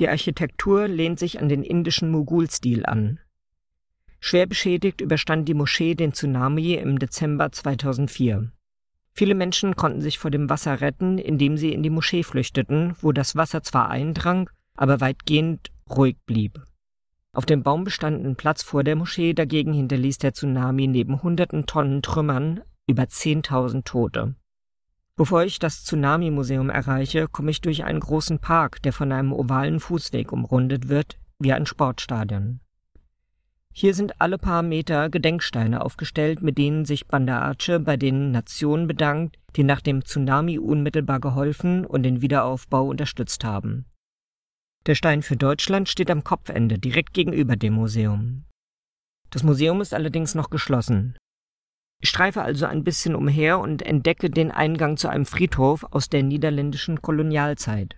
Die 0.00 0.08
Architektur 0.08 0.88
lehnt 0.88 1.18
sich 1.18 1.40
an 1.40 1.48
den 1.48 1.62
indischen 1.62 2.10
Mogulstil 2.10 2.84
an. 2.84 3.20
Schwer 4.20 4.46
beschädigt 4.46 5.00
überstand 5.00 5.48
die 5.48 5.54
Moschee 5.54 5.94
den 5.94 6.12
Tsunami 6.12 6.74
im 6.74 6.98
Dezember 6.98 7.52
2004. 7.52 8.50
Viele 9.12 9.34
Menschen 9.34 9.74
konnten 9.74 10.00
sich 10.00 10.18
vor 10.18 10.30
dem 10.30 10.48
Wasser 10.48 10.80
retten, 10.80 11.18
indem 11.18 11.56
sie 11.56 11.72
in 11.72 11.82
die 11.82 11.90
Moschee 11.90 12.22
flüchteten, 12.22 12.94
wo 13.00 13.12
das 13.12 13.36
Wasser 13.36 13.62
zwar 13.62 13.90
eindrang, 13.90 14.48
aber 14.76 15.00
weitgehend 15.00 15.70
ruhig 15.90 16.16
blieb. 16.26 16.60
Auf 17.32 17.46
dem 17.46 17.62
baumbestandenen 17.62 18.36
Platz 18.36 18.62
vor 18.62 18.84
der 18.84 18.96
Moschee 18.96 19.34
dagegen 19.34 19.72
hinterließ 19.72 20.18
der 20.18 20.34
Tsunami 20.34 20.86
neben 20.86 21.22
hunderten 21.22 21.66
Tonnen 21.66 22.02
Trümmern 22.02 22.60
über 22.86 23.04
10.000 23.04 23.84
Tote. 23.84 24.34
Bevor 25.16 25.42
ich 25.42 25.58
das 25.58 25.84
Tsunami-Museum 25.84 26.70
erreiche, 26.70 27.26
komme 27.26 27.50
ich 27.50 27.60
durch 27.60 27.82
einen 27.82 27.98
großen 27.98 28.38
Park, 28.38 28.82
der 28.82 28.92
von 28.92 29.10
einem 29.10 29.32
ovalen 29.32 29.80
Fußweg 29.80 30.32
umrundet 30.32 30.88
wird, 30.88 31.18
wie 31.40 31.52
ein 31.52 31.66
Sportstadion. 31.66 32.60
Hier 33.74 33.94
sind 33.94 34.20
alle 34.20 34.38
paar 34.38 34.62
Meter 34.62 35.08
Gedenksteine 35.08 35.84
aufgestellt, 35.84 36.42
mit 36.42 36.58
denen 36.58 36.84
sich 36.84 37.06
Banda 37.06 37.42
Aceh 37.42 37.78
bei 37.78 37.96
den 37.96 38.32
Nationen 38.32 38.88
bedankt, 38.88 39.38
die 39.54 39.62
nach 39.62 39.80
dem 39.80 40.04
Tsunami 40.04 40.58
unmittelbar 40.58 41.20
geholfen 41.20 41.86
und 41.86 42.02
den 42.02 42.20
Wiederaufbau 42.20 42.86
unterstützt 42.86 43.44
haben. 43.44 43.84
Der 44.86 44.94
Stein 44.94 45.22
für 45.22 45.36
Deutschland 45.36 45.88
steht 45.88 46.10
am 46.10 46.24
Kopfende, 46.24 46.78
direkt 46.78 47.12
gegenüber 47.14 47.56
dem 47.56 47.74
Museum. 47.74 48.44
Das 49.30 49.42
Museum 49.42 49.80
ist 49.80 49.94
allerdings 49.94 50.34
noch 50.34 50.50
geschlossen. 50.50 51.16
Ich 52.00 52.08
streife 52.08 52.42
also 52.42 52.66
ein 52.66 52.84
bisschen 52.84 53.14
umher 53.14 53.58
und 53.58 53.82
entdecke 53.82 54.30
den 54.30 54.50
Eingang 54.50 54.96
zu 54.96 55.08
einem 55.08 55.26
Friedhof 55.26 55.84
aus 55.90 56.08
der 56.08 56.22
niederländischen 56.22 57.02
Kolonialzeit. 57.02 57.96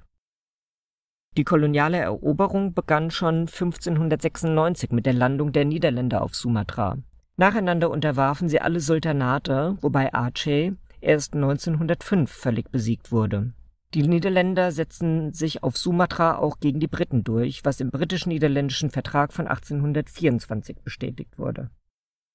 Die 1.36 1.44
koloniale 1.44 1.98
Eroberung 1.98 2.74
begann 2.74 3.12
schon 3.12 3.46
1596 3.46 4.90
mit 4.90 5.06
der 5.06 5.12
Landung 5.12 5.52
der 5.52 5.64
Niederländer 5.64 6.22
auf 6.22 6.34
Sumatra. 6.34 6.98
Nacheinander 7.36 7.88
unterwarfen 7.88 8.48
sie 8.48 8.60
alle 8.60 8.80
Sultanate, 8.80 9.78
wobei 9.80 10.12
Aceh 10.12 10.72
erst 11.00 11.34
1905 11.34 12.30
völlig 12.30 12.70
besiegt 12.70 13.12
wurde. 13.12 13.52
Die 13.94 14.02
Niederländer 14.02 14.72
setzten 14.72 15.32
sich 15.32 15.62
auf 15.62 15.76
Sumatra 15.76 16.36
auch 16.36 16.58
gegen 16.60 16.80
die 16.80 16.88
Briten 16.88 17.24
durch, 17.24 17.64
was 17.64 17.80
im 17.80 17.90
britisch-niederländischen 17.90 18.90
Vertrag 18.90 19.32
von 19.32 19.46
1824 19.46 20.82
bestätigt 20.82 21.38
wurde. 21.38 21.70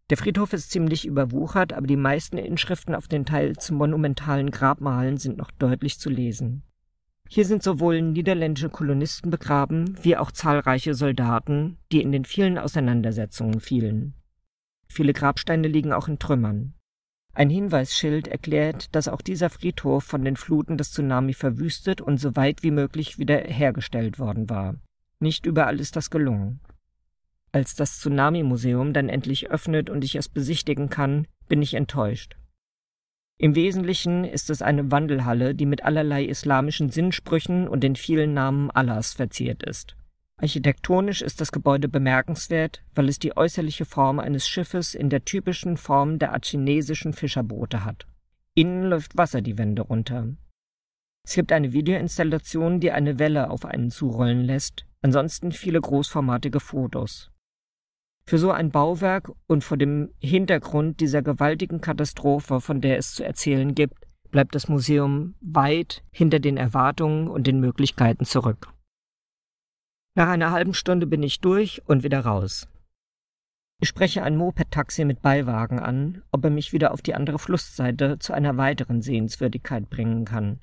Der 0.09 0.17
Friedhof 0.17 0.53
ist 0.53 0.71
ziemlich 0.71 1.05
überwuchert, 1.05 1.73
aber 1.73 1.87
die 1.87 1.97
meisten 1.97 2.37
Inschriften 2.37 2.95
auf 2.95 3.07
den 3.07 3.25
teils 3.25 3.71
monumentalen 3.71 4.51
Grabmalen 4.51 5.17
sind 5.17 5.37
noch 5.37 5.51
deutlich 5.51 5.99
zu 5.99 6.09
lesen. 6.09 6.63
Hier 7.27 7.45
sind 7.45 7.63
sowohl 7.63 8.01
niederländische 8.01 8.69
Kolonisten 8.69 9.29
begraben, 9.31 9.97
wie 10.01 10.15
auch 10.15 10.31
zahlreiche 10.31 10.93
Soldaten, 10.93 11.77
die 11.91 12.01
in 12.01 12.11
den 12.11 12.25
vielen 12.25 12.57
Auseinandersetzungen 12.57 13.59
fielen. 13.59 14.13
Viele 14.87 15.13
Grabsteine 15.13 15.67
liegen 15.67 15.91
auch 15.91 16.07
in 16.07 16.19
Trümmern. 16.19 16.73
Ein 17.33 17.49
Hinweisschild 17.49 18.29
erklärt, 18.29 18.95
dass 18.95 19.09
auch 19.09 19.21
dieser 19.21 19.49
Friedhof 19.49 20.05
von 20.05 20.23
den 20.23 20.37
Fluten 20.37 20.77
des 20.77 20.91
Tsunami 20.91 21.33
verwüstet 21.33 21.99
und 21.99 22.17
so 22.17 22.35
weit 22.37 22.63
wie 22.63 22.71
möglich 22.71 23.19
wiederhergestellt 23.19 24.19
worden 24.19 24.49
war. 24.49 24.75
Nicht 25.19 25.45
überall 25.45 25.79
ist 25.81 25.97
das 25.97 26.09
gelungen. 26.09 26.61
Als 27.51 27.75
das 27.75 27.99
Tsunami-Museum 27.99 28.93
dann 28.93 29.09
endlich 29.09 29.49
öffnet 29.49 29.89
und 29.89 30.03
ich 30.03 30.15
es 30.15 30.29
besichtigen 30.29 30.89
kann, 30.89 31.27
bin 31.47 31.61
ich 31.61 31.73
enttäuscht. 31.73 32.37
Im 33.37 33.55
Wesentlichen 33.55 34.23
ist 34.23 34.49
es 34.49 34.61
eine 34.61 34.91
Wandelhalle, 34.91 35.55
die 35.55 35.65
mit 35.65 35.83
allerlei 35.83 36.23
islamischen 36.23 36.89
Sinnsprüchen 36.89 37.67
und 37.67 37.83
den 37.83 37.97
vielen 37.97 38.33
Namen 38.33 38.71
Allahs 38.71 39.13
verziert 39.13 39.61
ist. 39.63 39.97
Architektonisch 40.37 41.21
ist 41.21 41.41
das 41.41 41.51
Gebäude 41.51 41.89
bemerkenswert, 41.89 42.81
weil 42.93 43.09
es 43.09 43.19
die 43.19 43.35
äußerliche 43.35 43.85
Form 43.85 44.19
eines 44.19 44.47
Schiffes 44.47 44.93
in 44.95 45.09
der 45.09 45.25
typischen 45.25 45.75
Form 45.77 46.17
der 46.17 46.37
chinesischen 46.43 47.13
Fischerboote 47.13 47.83
hat. 47.83 48.05
Innen 48.53 48.83
läuft 48.83 49.17
Wasser 49.17 49.41
die 49.41 49.57
Wände 49.57 49.81
runter. 49.81 50.27
Es 51.25 51.33
gibt 51.33 51.51
eine 51.51 51.73
Videoinstallation, 51.73 52.79
die 52.79 52.91
eine 52.91 53.19
Welle 53.19 53.49
auf 53.49 53.65
einen 53.65 53.91
zurollen 53.91 54.41
lässt, 54.41 54.85
ansonsten 55.01 55.51
viele 55.51 55.81
großformatige 55.81 56.59
Fotos. 56.59 57.31
Für 58.27 58.39
so 58.39 58.51
ein 58.51 58.71
Bauwerk 58.71 59.31
und 59.45 59.63
vor 59.63 59.77
dem 59.77 60.09
Hintergrund 60.19 60.99
dieser 60.99 61.21
gewaltigen 61.21 61.79
Katastrophe, 61.79 62.59
von 62.59 62.81
der 62.81 62.97
es 62.97 63.13
zu 63.13 63.23
erzählen 63.23 63.75
gibt, 63.75 64.07
bleibt 64.31 64.55
das 64.55 64.67
Museum 64.67 65.35
weit 65.41 66.03
hinter 66.11 66.39
den 66.39 66.57
Erwartungen 66.57 67.27
und 67.27 67.45
den 67.45 67.59
Möglichkeiten 67.59 68.25
zurück. 68.25 68.73
Nach 70.15 70.27
einer 70.27 70.51
halben 70.51 70.73
Stunde 70.73 71.05
bin 71.05 71.21
ich 71.21 71.39
durch 71.39 71.83
und 71.85 72.03
wieder 72.03 72.21
raus. 72.21 72.67
Ich 73.81 73.89
spreche 73.89 74.23
ein 74.23 74.37
Moped-Taxi 74.37 75.05
mit 75.05 75.21
Beiwagen 75.21 75.79
an, 75.79 76.23
ob 76.31 76.45
er 76.45 76.49
mich 76.49 76.73
wieder 76.73 76.93
auf 76.93 77.01
die 77.01 77.13
andere 77.13 77.37
Flussseite 77.37 78.17
zu 78.19 78.33
einer 78.33 78.57
weiteren 78.57 79.01
Sehenswürdigkeit 79.01 79.89
bringen 79.89 80.25
kann. 80.25 80.61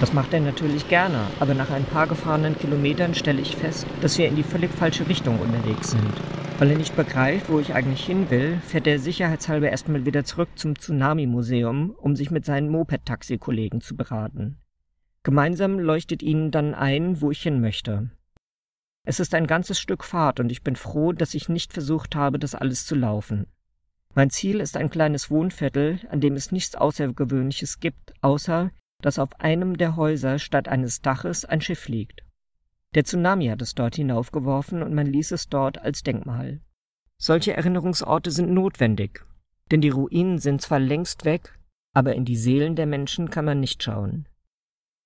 Das 0.00 0.12
macht 0.12 0.32
er 0.32 0.40
natürlich 0.40 0.88
gerne, 0.88 1.26
aber 1.40 1.54
nach 1.54 1.70
ein 1.70 1.84
paar 1.84 2.06
gefahrenen 2.06 2.56
Kilometern 2.56 3.14
stelle 3.14 3.40
ich 3.40 3.56
fest, 3.56 3.84
dass 4.00 4.16
wir 4.16 4.28
in 4.28 4.36
die 4.36 4.44
völlig 4.44 4.70
falsche 4.70 5.08
Richtung 5.08 5.40
unterwegs 5.40 5.90
sind. 5.90 6.12
Weil 6.58 6.70
er 6.70 6.78
nicht 6.78 6.94
begreift, 6.94 7.48
wo 7.48 7.58
ich 7.58 7.74
eigentlich 7.74 8.04
hin 8.04 8.30
will, 8.30 8.60
fährt 8.64 8.86
er 8.86 9.00
sicherheitshalber 9.00 9.70
erstmal 9.70 10.06
wieder 10.06 10.22
zurück 10.24 10.50
zum 10.54 10.78
Tsunami-Museum, 10.78 11.90
um 11.90 12.14
sich 12.14 12.30
mit 12.30 12.44
seinen 12.44 12.68
Moped-Taxi-Kollegen 12.68 13.80
zu 13.80 13.96
beraten. 13.96 14.58
Gemeinsam 15.24 15.80
leuchtet 15.80 16.22
ihnen 16.22 16.52
dann 16.52 16.74
ein, 16.74 17.20
wo 17.20 17.32
ich 17.32 17.42
hin 17.42 17.60
möchte. 17.60 18.10
Es 19.04 19.18
ist 19.18 19.34
ein 19.34 19.48
ganzes 19.48 19.80
Stück 19.80 20.04
Fahrt 20.04 20.38
und 20.38 20.52
ich 20.52 20.62
bin 20.62 20.76
froh, 20.76 21.12
dass 21.12 21.34
ich 21.34 21.48
nicht 21.48 21.72
versucht 21.72 22.14
habe, 22.14 22.38
das 22.38 22.54
alles 22.54 22.86
zu 22.86 22.94
laufen. 22.94 23.46
Mein 24.14 24.30
Ziel 24.30 24.60
ist 24.60 24.76
ein 24.76 24.90
kleines 24.90 25.30
Wohnviertel, 25.30 26.00
an 26.10 26.20
dem 26.20 26.34
es 26.34 26.52
nichts 26.52 26.76
Außergewöhnliches 26.76 27.80
gibt, 27.80 28.14
außer 28.20 28.70
dass 29.02 29.18
auf 29.18 29.40
einem 29.40 29.76
der 29.76 29.96
Häuser 29.96 30.38
statt 30.38 30.68
eines 30.68 31.00
Daches 31.00 31.44
ein 31.44 31.60
Schiff 31.60 31.88
liegt. 31.88 32.22
Der 32.94 33.04
Tsunami 33.04 33.46
hat 33.48 33.62
es 33.62 33.74
dort 33.74 33.96
hinaufgeworfen 33.96 34.82
und 34.82 34.94
man 34.94 35.06
ließ 35.06 35.32
es 35.32 35.48
dort 35.48 35.78
als 35.78 36.02
Denkmal. 36.02 36.60
Solche 37.16 37.52
Erinnerungsorte 37.52 38.30
sind 38.30 38.50
notwendig, 38.50 39.24
denn 39.70 39.80
die 39.80 39.90
Ruinen 39.90 40.38
sind 40.38 40.62
zwar 40.62 40.80
längst 40.80 41.24
weg, 41.24 41.58
aber 41.92 42.14
in 42.14 42.24
die 42.24 42.36
Seelen 42.36 42.76
der 42.76 42.86
Menschen 42.86 43.30
kann 43.30 43.44
man 43.44 43.60
nicht 43.60 43.82
schauen. 43.82 44.26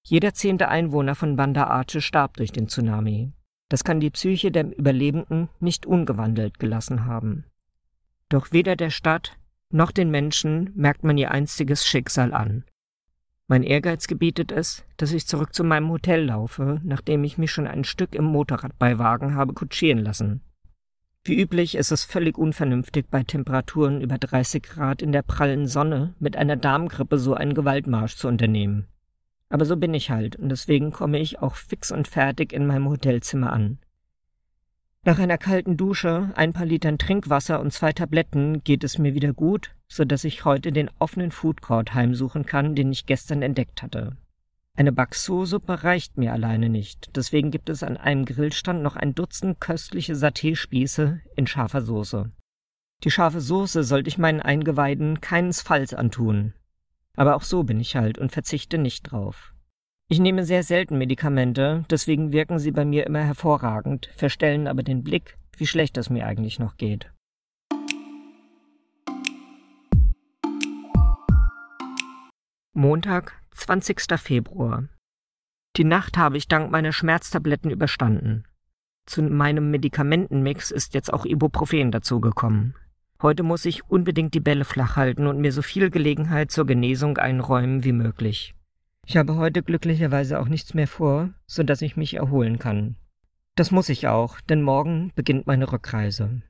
Jeder 0.05 0.35
zehnte 0.35 0.69
Einwohner 0.69 1.15
von 1.15 1.37
Banda 1.37 1.69
Aceh 1.69 2.01
starb 2.01 2.37
durch 2.37 2.53
den 2.53 2.69
Tsunami. 2.69 3.33
Das 3.69 3.85
kann 3.85 4.01
die 4.01 4.11
Psyche 4.11 4.51
der 4.51 4.77
Überlebenden 4.77 5.49
nicht 5.61 5.87
ungewandelt 5.87 6.59
gelassen 6.59 7.07
haben. 7.07 7.45
Doch 8.29 8.53
weder 8.53 8.77
der 8.77 8.91
Stadt 8.91 9.39
noch 9.71 9.91
den 9.91 10.11
Menschen 10.11 10.71
merkt 10.75 11.05
man 11.05 11.17
ihr 11.17 11.31
einstiges 11.31 11.87
Schicksal 11.87 12.35
an. 12.35 12.65
Mein 13.53 13.65
Ehrgeiz 13.65 14.07
gebietet 14.07 14.51
es, 14.51 14.83
dass 14.97 15.13
ich 15.13 15.27
zurück 15.27 15.55
zu 15.55 15.63
meinem 15.63 15.91
Hotel 15.91 16.25
laufe, 16.25 16.81
nachdem 16.85 17.23
ich 17.23 17.37
mich 17.37 17.51
schon 17.51 17.67
ein 17.67 17.85
Stück 17.85 18.15
im 18.15 18.25
Motorradbeiwagen 18.25 19.35
habe 19.35 19.53
kutschieren 19.53 19.99
lassen. 19.99 20.41
Wie 21.23 21.39
üblich 21.39 21.75
ist 21.75 21.93
es 21.93 22.07
völlig 22.07 22.39
unvernünftig, 22.39 23.09
bei 23.11 23.25
Temperaturen 23.25 24.01
über 24.01 24.17
30 24.17 24.63
Grad 24.63 25.03
in 25.03 25.13
der 25.13 25.21
prallen 25.21 25.67
Sonne 25.67 26.15
mit 26.19 26.35
einer 26.35 26.57
Darmgrippe 26.57 27.19
so 27.19 27.35
einen 27.35 27.53
Gewaltmarsch 27.53 28.17
zu 28.17 28.27
unternehmen. 28.27 28.87
Aber 29.51 29.67
so 29.67 29.77
bin 29.77 29.93
ich 29.93 30.11
halt, 30.11 30.37
und 30.37 30.49
deswegen 30.49 30.91
komme 30.91 31.19
ich 31.19 31.41
auch 31.41 31.57
fix 31.57 31.93
und 31.93 32.09
fertig 32.09 32.55
in 32.55 32.67
meinem 32.67 32.89
Hotelzimmer 32.89 33.53
an. 33.53 33.81
Nach 35.05 35.19
einer 35.19 35.37
kalten 35.37 35.77
Dusche, 35.77 36.33
ein 36.37 36.55
paar 36.55 36.65
Litern 36.65 36.97
Trinkwasser 36.97 37.61
und 37.61 37.71
zwei 37.71 37.93
Tabletten 37.93 38.65
geht 38.65 38.83
es 38.83 38.97
mir 38.97 39.13
wieder 39.13 39.35
gut, 39.35 39.75
so 39.93 40.07
dass 40.07 40.25
ich 40.25 40.47
heute 40.47 40.73
den 40.73 40.91
offenen 40.99 41.31
Foodcourt 41.31 41.93
heimsuchen 41.93 42.47
kann, 42.47 42.75
den 42.75 42.91
ich 42.91 43.05
gestern 43.05 43.43
entdeckt 43.43 43.83
hatte. 43.83 44.17
Eine 44.75 44.91
Bakso-Suppe 44.91 45.85
reicht 45.85 46.17
mir 46.17 46.33
alleine 46.33 46.71
nicht, 46.71 47.15
deswegen 47.15 47.51
gibt 47.51 47.69
es 47.69 47.83
an 47.83 47.99
einem 47.99 48.25
Grillstand 48.25 48.83
noch 48.83 48.97
ein 48.97 49.15
Dutzend 49.15 49.61
köstliche 49.61 50.15
Saté-Spieße 50.15 51.21
in 51.37 51.47
scharfer 51.47 51.83
Soße. 51.83 52.31
Die 53.05 53.11
scharfe 53.11 53.43
Soße 53.43 53.85
sollte 53.85 54.09
ich 54.09 54.17
meinen 54.17 54.41
Eingeweiden 54.41 55.21
keinesfalls 55.21 55.93
antun. 55.93 56.55
Aber 57.15 57.37
auch 57.37 57.43
so 57.43 57.63
bin 57.65 57.79
ich 57.79 57.95
halt 57.95 58.17
und 58.17 58.33
verzichte 58.33 58.79
nicht 58.79 59.03
drauf. 59.03 59.53
Ich 60.09 60.21
nehme 60.21 60.45
sehr 60.45 60.63
selten 60.63 60.97
Medikamente, 60.97 61.85
deswegen 61.91 62.33
wirken 62.33 62.59
sie 62.59 62.71
bei 62.71 62.87
mir 62.87 63.07
immer 63.07 63.23
hervorragend, 63.23 64.11
verstellen 64.17 64.67
aber 64.67 64.83
den 64.83 65.03
Blick, 65.03 65.37
wie 65.59 65.67
schlecht 65.67 65.99
es 65.99 66.09
mir 66.09 66.27
eigentlich 66.27 66.59
noch 66.59 66.79
geht. 66.79 67.13
Montag, 72.75 73.35
20. 73.51 74.19
Februar. 74.19 74.89
Die 75.77 75.85
Nacht 75.85 76.17
habe 76.17 76.39
ich 76.39 76.49
dank 76.49 76.71
meiner 76.71 76.95
Schmerztabletten 76.95 77.71
überstanden. 77.71 78.45
Zu 79.05 79.23
meinem 79.25 79.71
Medikamentenmix 79.71 80.71
ist 80.71 80.95
jetzt 80.95 81.13
auch 81.13 81.27
Ibuprofen 81.27 81.93
dazugekommen. 81.93 82.75
Heute 83.21 83.43
muss 83.43 83.67
ich 83.67 83.91
unbedingt 83.91 84.33
die 84.33 84.41
Bälle 84.41 84.65
flach 84.65 84.97
halten 84.97 85.27
und 85.27 85.39
mir 85.39 85.53
so 85.53 85.61
viel 85.61 85.91
Gelegenheit 85.91 86.51
zur 86.51 86.65
Genesung 86.65 87.19
einräumen 87.19 87.85
wie 87.85 87.93
möglich. 87.93 88.55
Ich 89.07 89.19
habe 89.19 89.37
heute 89.37 89.63
glücklicherweise 89.63 90.41
auch 90.41 90.49
nichts 90.49 90.73
mehr 90.73 90.89
vor, 90.89 91.29
so 91.47 91.63
dass 91.65 91.83
ich 91.83 91.99
mich 91.99 92.15
erholen 92.15 92.59
kann. 92.59 92.97
Das 93.55 93.71
muss 93.71 93.91
ich 93.91 94.09
auch, 94.09 94.41
denn 94.41 94.63
morgen 94.63 95.13
beginnt 95.15 95.47
meine 95.47 95.71
Rückreise. 95.71 96.41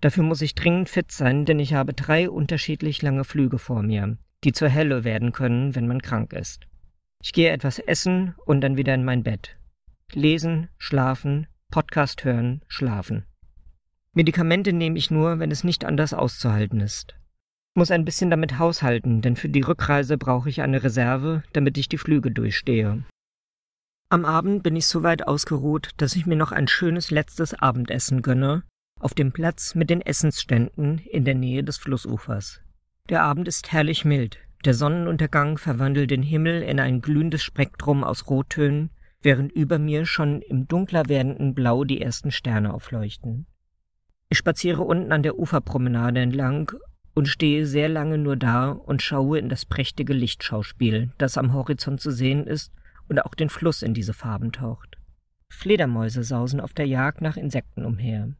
Dafür 0.00 0.24
muss 0.24 0.40
ich 0.40 0.54
dringend 0.54 0.88
fit 0.88 1.12
sein, 1.12 1.44
denn 1.44 1.58
ich 1.58 1.74
habe 1.74 1.92
drei 1.92 2.30
unterschiedlich 2.30 3.02
lange 3.02 3.24
Flüge 3.24 3.58
vor 3.58 3.82
mir, 3.82 4.16
die 4.44 4.52
zur 4.52 4.72
Hölle 4.72 5.04
werden 5.04 5.32
können, 5.32 5.74
wenn 5.74 5.86
man 5.86 6.02
krank 6.02 6.32
ist. 6.32 6.66
Ich 7.22 7.32
gehe 7.32 7.50
etwas 7.50 7.78
essen 7.78 8.34
und 8.44 8.60
dann 8.60 8.76
wieder 8.76 8.94
in 8.94 9.04
mein 9.04 9.22
Bett. 9.22 9.56
Lesen, 10.12 10.68
schlafen, 10.78 11.46
Podcast 11.70 12.24
hören, 12.24 12.62
schlafen. 12.68 13.24
Medikamente 14.12 14.72
nehme 14.72 14.98
ich 14.98 15.10
nur, 15.10 15.38
wenn 15.38 15.50
es 15.50 15.64
nicht 15.64 15.84
anders 15.84 16.14
auszuhalten 16.14 16.80
ist 16.80 17.16
muss 17.76 17.90
ein 17.90 18.04
bisschen 18.04 18.30
damit 18.30 18.58
haushalten, 18.58 19.20
denn 19.20 19.36
für 19.36 19.48
die 19.48 19.60
Rückreise 19.60 20.16
brauche 20.16 20.48
ich 20.48 20.62
eine 20.62 20.82
Reserve, 20.82 21.42
damit 21.52 21.78
ich 21.78 21.88
die 21.88 21.98
Flüge 21.98 22.30
durchstehe. 22.30 23.04
Am 24.08 24.24
Abend 24.24 24.62
bin 24.62 24.76
ich 24.76 24.86
so 24.86 25.02
weit 25.02 25.26
ausgeruht, 25.26 25.90
dass 25.98 26.16
ich 26.16 26.26
mir 26.26 26.36
noch 26.36 26.52
ein 26.52 26.68
schönes 26.68 27.10
letztes 27.10 27.54
Abendessen 27.54 28.22
gönne, 28.22 28.62
auf 28.98 29.14
dem 29.14 29.32
Platz 29.32 29.74
mit 29.74 29.90
den 29.90 30.00
Essensständen 30.00 30.98
in 30.98 31.24
der 31.24 31.34
Nähe 31.34 31.62
des 31.62 31.76
Flussufers. 31.76 32.60
Der 33.08 33.22
Abend 33.22 33.46
ist 33.46 33.70
herrlich 33.70 34.04
mild, 34.04 34.38
der 34.64 34.74
Sonnenuntergang 34.74 35.58
verwandelt 35.58 36.10
den 36.10 36.24
Himmel 36.24 36.62
in 36.62 36.80
ein 36.80 37.00
glühendes 37.00 37.40
Spektrum 37.40 38.02
aus 38.02 38.28
Rottönen, 38.28 38.90
während 39.22 39.52
über 39.52 39.78
mir 39.78 40.06
schon 40.06 40.42
im 40.42 40.66
dunkler 40.66 41.08
werdenden 41.08 41.54
Blau 41.54 41.84
die 41.84 42.00
ersten 42.00 42.32
Sterne 42.32 42.74
aufleuchten. 42.74 43.46
Ich 44.28 44.38
spaziere 44.38 44.82
unten 44.82 45.12
an 45.12 45.22
der 45.22 45.38
Uferpromenade 45.38 46.20
entlang 46.20 46.72
und 47.14 47.28
stehe 47.28 47.64
sehr 47.64 47.88
lange 47.88 48.18
nur 48.18 48.36
da 48.36 48.70
und 48.70 49.02
schaue 49.02 49.38
in 49.38 49.48
das 49.48 49.66
prächtige 49.66 50.12
Lichtschauspiel, 50.12 51.12
das 51.16 51.38
am 51.38 51.52
Horizont 51.52 52.00
zu 52.00 52.10
sehen 52.10 52.44
ist 52.48 52.72
und 53.08 53.24
auch 53.24 53.36
den 53.36 53.50
Fluss 53.50 53.82
in 53.82 53.94
diese 53.94 54.14
Farben 54.14 54.50
taucht. 54.50 54.98
Fledermäuse 55.48 56.24
sausen 56.24 56.60
auf 56.60 56.72
der 56.72 56.86
Jagd 56.86 57.20
nach 57.20 57.36
Insekten 57.36 57.84
umher. 57.84 58.32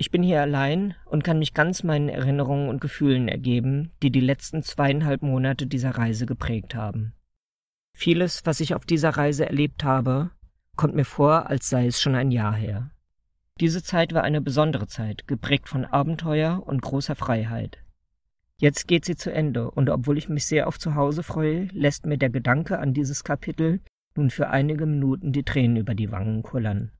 Ich 0.00 0.12
bin 0.12 0.22
hier 0.22 0.40
allein 0.40 0.94
und 1.06 1.24
kann 1.24 1.40
mich 1.40 1.54
ganz 1.54 1.82
meinen 1.82 2.08
Erinnerungen 2.08 2.68
und 2.68 2.80
Gefühlen 2.80 3.26
ergeben, 3.26 3.90
die 4.00 4.12
die 4.12 4.20
letzten 4.20 4.62
zweieinhalb 4.62 5.22
Monate 5.22 5.66
dieser 5.66 5.90
Reise 5.90 6.24
geprägt 6.24 6.76
haben. 6.76 7.14
Vieles, 7.94 8.46
was 8.46 8.60
ich 8.60 8.76
auf 8.76 8.84
dieser 8.84 9.10
Reise 9.10 9.46
erlebt 9.46 9.82
habe, 9.82 10.30
kommt 10.76 10.94
mir 10.94 11.04
vor, 11.04 11.50
als 11.50 11.68
sei 11.68 11.88
es 11.88 12.00
schon 12.00 12.14
ein 12.14 12.30
Jahr 12.30 12.54
her. 12.54 12.92
Diese 13.58 13.82
Zeit 13.82 14.14
war 14.14 14.22
eine 14.22 14.40
besondere 14.40 14.86
Zeit, 14.86 15.26
geprägt 15.26 15.68
von 15.68 15.84
Abenteuer 15.84 16.62
und 16.64 16.80
großer 16.80 17.16
Freiheit. 17.16 17.78
Jetzt 18.60 18.86
geht 18.86 19.04
sie 19.04 19.16
zu 19.16 19.32
Ende, 19.32 19.68
und 19.68 19.90
obwohl 19.90 20.16
ich 20.16 20.28
mich 20.28 20.46
sehr 20.46 20.68
auf 20.68 20.78
Zuhause 20.78 21.24
freue, 21.24 21.64
lässt 21.72 22.06
mir 22.06 22.18
der 22.18 22.30
Gedanke 22.30 22.78
an 22.78 22.94
dieses 22.94 23.24
Kapitel 23.24 23.80
nun 24.14 24.30
für 24.30 24.48
einige 24.48 24.86
Minuten 24.86 25.32
die 25.32 25.42
Tränen 25.42 25.76
über 25.76 25.96
die 25.96 26.12
Wangen 26.12 26.44
kullern. 26.44 26.92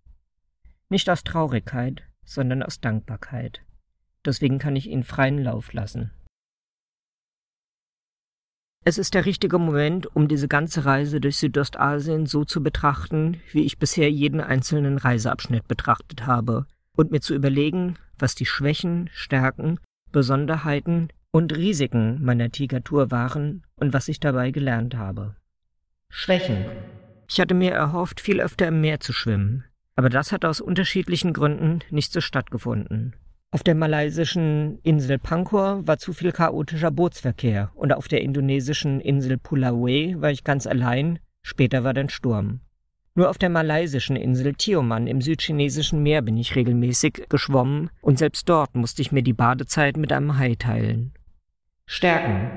Nicht 0.88 1.08
aus 1.08 1.22
Traurigkeit, 1.22 2.07
sondern 2.28 2.62
aus 2.62 2.80
Dankbarkeit. 2.80 3.62
Deswegen 4.24 4.58
kann 4.58 4.76
ich 4.76 4.88
ihn 4.88 5.02
freien 5.02 5.38
Lauf 5.38 5.72
lassen. 5.72 6.10
Es 8.84 8.98
ist 8.98 9.14
der 9.14 9.26
richtige 9.26 9.58
Moment, 9.58 10.14
um 10.14 10.28
diese 10.28 10.48
ganze 10.48 10.84
Reise 10.84 11.20
durch 11.20 11.36
Südostasien 11.36 12.26
so 12.26 12.44
zu 12.44 12.62
betrachten, 12.62 13.40
wie 13.52 13.64
ich 13.64 13.78
bisher 13.78 14.10
jeden 14.10 14.40
einzelnen 14.40 14.98
Reiseabschnitt 14.98 15.66
betrachtet 15.68 16.26
habe, 16.26 16.66
und 16.96 17.10
mir 17.10 17.20
zu 17.20 17.34
überlegen, 17.34 17.96
was 18.18 18.34
die 18.34 18.46
Schwächen, 18.46 19.10
Stärken, 19.12 19.78
Besonderheiten, 20.10 21.08
und 21.30 21.56
Risiken 21.56 22.24
meiner 22.24 22.50
Tigertour 22.50 23.10
waren 23.10 23.62
und 23.76 23.92
was 23.92 24.08
ich 24.08 24.20
dabei 24.20 24.50
gelernt 24.50 24.96
habe. 24.96 25.36
Schwächen. 26.10 26.64
Ich 27.28 27.40
hatte 27.40 27.54
mir 27.54 27.72
erhofft, 27.72 28.20
viel 28.20 28.40
öfter 28.40 28.68
im 28.68 28.80
Meer 28.80 29.00
zu 29.00 29.12
schwimmen, 29.12 29.64
aber 29.98 30.10
das 30.10 30.30
hat 30.30 30.44
aus 30.44 30.60
unterschiedlichen 30.60 31.32
Gründen 31.32 31.80
nicht 31.90 32.12
so 32.12 32.20
stattgefunden. 32.20 33.16
Auf 33.50 33.64
der 33.64 33.74
malaysischen 33.74 34.78
Insel 34.84 35.18
Pangkor 35.18 35.84
war 35.88 35.98
zu 35.98 36.12
viel 36.12 36.30
chaotischer 36.30 36.92
Bootsverkehr 36.92 37.72
und 37.74 37.92
auf 37.92 38.06
der 38.06 38.22
indonesischen 38.22 39.00
Insel 39.00 39.38
Pulauwe 39.38 40.14
war 40.22 40.30
ich 40.30 40.44
ganz 40.44 40.68
allein, 40.68 41.18
später 41.42 41.82
war 41.82 41.94
dann 41.94 42.10
Sturm. 42.10 42.60
Nur 43.16 43.28
auf 43.28 43.38
der 43.38 43.50
malaysischen 43.50 44.14
Insel 44.14 44.54
Tioman 44.54 45.08
im 45.08 45.20
südchinesischen 45.20 46.00
Meer 46.00 46.22
bin 46.22 46.36
ich 46.36 46.54
regelmäßig 46.54 47.24
geschwommen 47.28 47.90
und 48.00 48.20
selbst 48.20 48.48
dort 48.48 48.76
musste 48.76 49.02
ich 49.02 49.10
mir 49.10 49.24
die 49.24 49.32
Badezeit 49.32 49.96
mit 49.96 50.12
einem 50.12 50.38
Hai 50.38 50.54
teilen. 50.54 51.10
Stärken. 51.86 52.52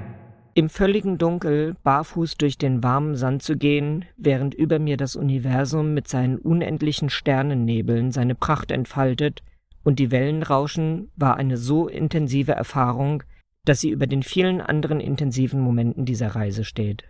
Im 0.61 0.69
völligen 0.69 1.17
Dunkel 1.17 1.75
barfuß 1.81 2.35
durch 2.37 2.55
den 2.55 2.83
warmen 2.83 3.15
Sand 3.15 3.41
zu 3.41 3.57
gehen, 3.57 4.05
während 4.15 4.53
über 4.53 4.77
mir 4.77 4.95
das 4.95 5.15
Universum 5.15 5.95
mit 5.95 6.07
seinen 6.07 6.37
unendlichen 6.37 7.09
Sternennebeln 7.09 8.11
seine 8.11 8.35
Pracht 8.35 8.69
entfaltet 8.69 9.41
und 9.83 9.97
die 9.97 10.11
Wellen 10.11 10.43
rauschen, 10.43 11.09
war 11.15 11.37
eine 11.37 11.57
so 11.57 11.87
intensive 11.87 12.51
Erfahrung, 12.51 13.23
dass 13.65 13.79
sie 13.81 13.89
über 13.89 14.05
den 14.05 14.21
vielen 14.21 14.61
anderen 14.61 14.99
intensiven 14.99 15.61
Momenten 15.61 16.05
dieser 16.05 16.27
Reise 16.35 16.63
steht. 16.63 17.05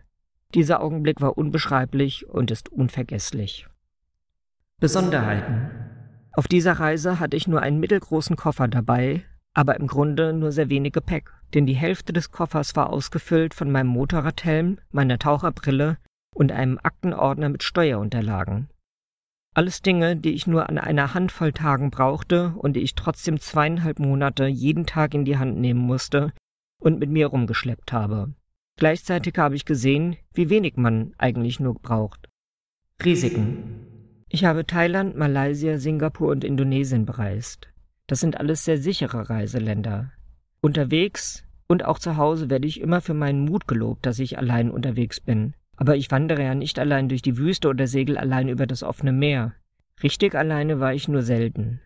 Dieser 0.55 0.81
Augenblick 0.81 1.19
war 1.19 1.37
unbeschreiblich 1.37 2.29
und 2.29 2.51
ist 2.51 2.71
unvergesslich. 2.71 3.67
Besonderheiten. 4.79 5.71
Auf 6.31 6.47
dieser 6.47 6.79
Reise 6.79 7.19
hatte 7.19 7.35
ich 7.35 7.49
nur 7.49 7.61
einen 7.61 7.81
mittelgroßen 7.81 8.37
Koffer 8.37 8.69
dabei, 8.69 9.25
aber 9.53 9.79
im 9.79 9.87
Grunde 9.87 10.33
nur 10.33 10.51
sehr 10.51 10.69
wenig 10.69 10.93
Gepäck, 10.93 11.31
denn 11.53 11.65
die 11.65 11.75
Hälfte 11.75 12.13
des 12.13 12.31
Koffers 12.31 12.75
war 12.75 12.89
ausgefüllt 12.89 13.53
von 13.53 13.71
meinem 13.71 13.87
Motorradhelm, 13.87 14.79
meiner 14.91 15.19
Taucherbrille 15.19 15.97
und 16.33 16.51
einem 16.51 16.79
Aktenordner 16.81 17.49
mit 17.49 17.63
Steuerunterlagen. 17.63 18.69
Alles 19.53 19.81
Dinge, 19.81 20.15
die 20.15 20.31
ich 20.31 20.47
nur 20.47 20.69
an 20.69 20.77
einer 20.77 21.13
Handvoll 21.13 21.51
Tagen 21.51 21.91
brauchte 21.91 22.53
und 22.57 22.73
die 22.77 22.79
ich 22.79 22.95
trotzdem 22.95 23.39
zweieinhalb 23.39 23.99
Monate 23.99 24.47
jeden 24.47 24.85
Tag 24.85 25.13
in 25.13 25.25
die 25.25 25.37
Hand 25.37 25.57
nehmen 25.57 25.81
musste 25.81 26.31
und 26.79 26.99
mit 26.99 27.09
mir 27.09 27.27
rumgeschleppt 27.27 27.91
habe. 27.91 28.33
Gleichzeitig 28.77 29.37
habe 29.37 29.55
ich 29.55 29.65
gesehen, 29.65 30.15
wie 30.33 30.49
wenig 30.49 30.77
man 30.77 31.13
eigentlich 31.17 31.59
nur 31.59 31.75
braucht. 31.75 32.29
Risiken. 33.03 33.87
Ich 34.29 34.45
habe 34.45 34.65
Thailand, 34.65 35.17
Malaysia, 35.17 35.77
Singapur 35.77 36.29
und 36.29 36.45
Indonesien 36.45 37.05
bereist. 37.05 37.67
Das 38.11 38.19
sind 38.19 38.37
alles 38.37 38.65
sehr 38.65 38.77
sichere 38.77 39.29
Reiseländer. 39.29 40.11
Unterwegs 40.59 41.45
und 41.69 41.85
auch 41.85 41.97
zu 41.97 42.17
Hause 42.17 42.49
werde 42.49 42.67
ich 42.67 42.81
immer 42.81 42.99
für 42.99 43.13
meinen 43.13 43.45
Mut 43.45 43.69
gelobt, 43.69 44.05
dass 44.05 44.19
ich 44.19 44.37
allein 44.37 44.69
unterwegs 44.69 45.21
bin. 45.21 45.53
Aber 45.77 45.95
ich 45.95 46.11
wandere 46.11 46.43
ja 46.43 46.53
nicht 46.53 46.77
allein 46.77 47.07
durch 47.07 47.21
die 47.21 47.37
Wüste 47.37 47.69
oder 47.69 47.87
segel 47.87 48.17
allein 48.17 48.49
über 48.49 48.67
das 48.67 48.83
offene 48.83 49.13
Meer. 49.13 49.53
Richtig 50.03 50.35
alleine 50.35 50.81
war 50.81 50.93
ich 50.93 51.07
nur 51.07 51.21
selten. 51.21 51.79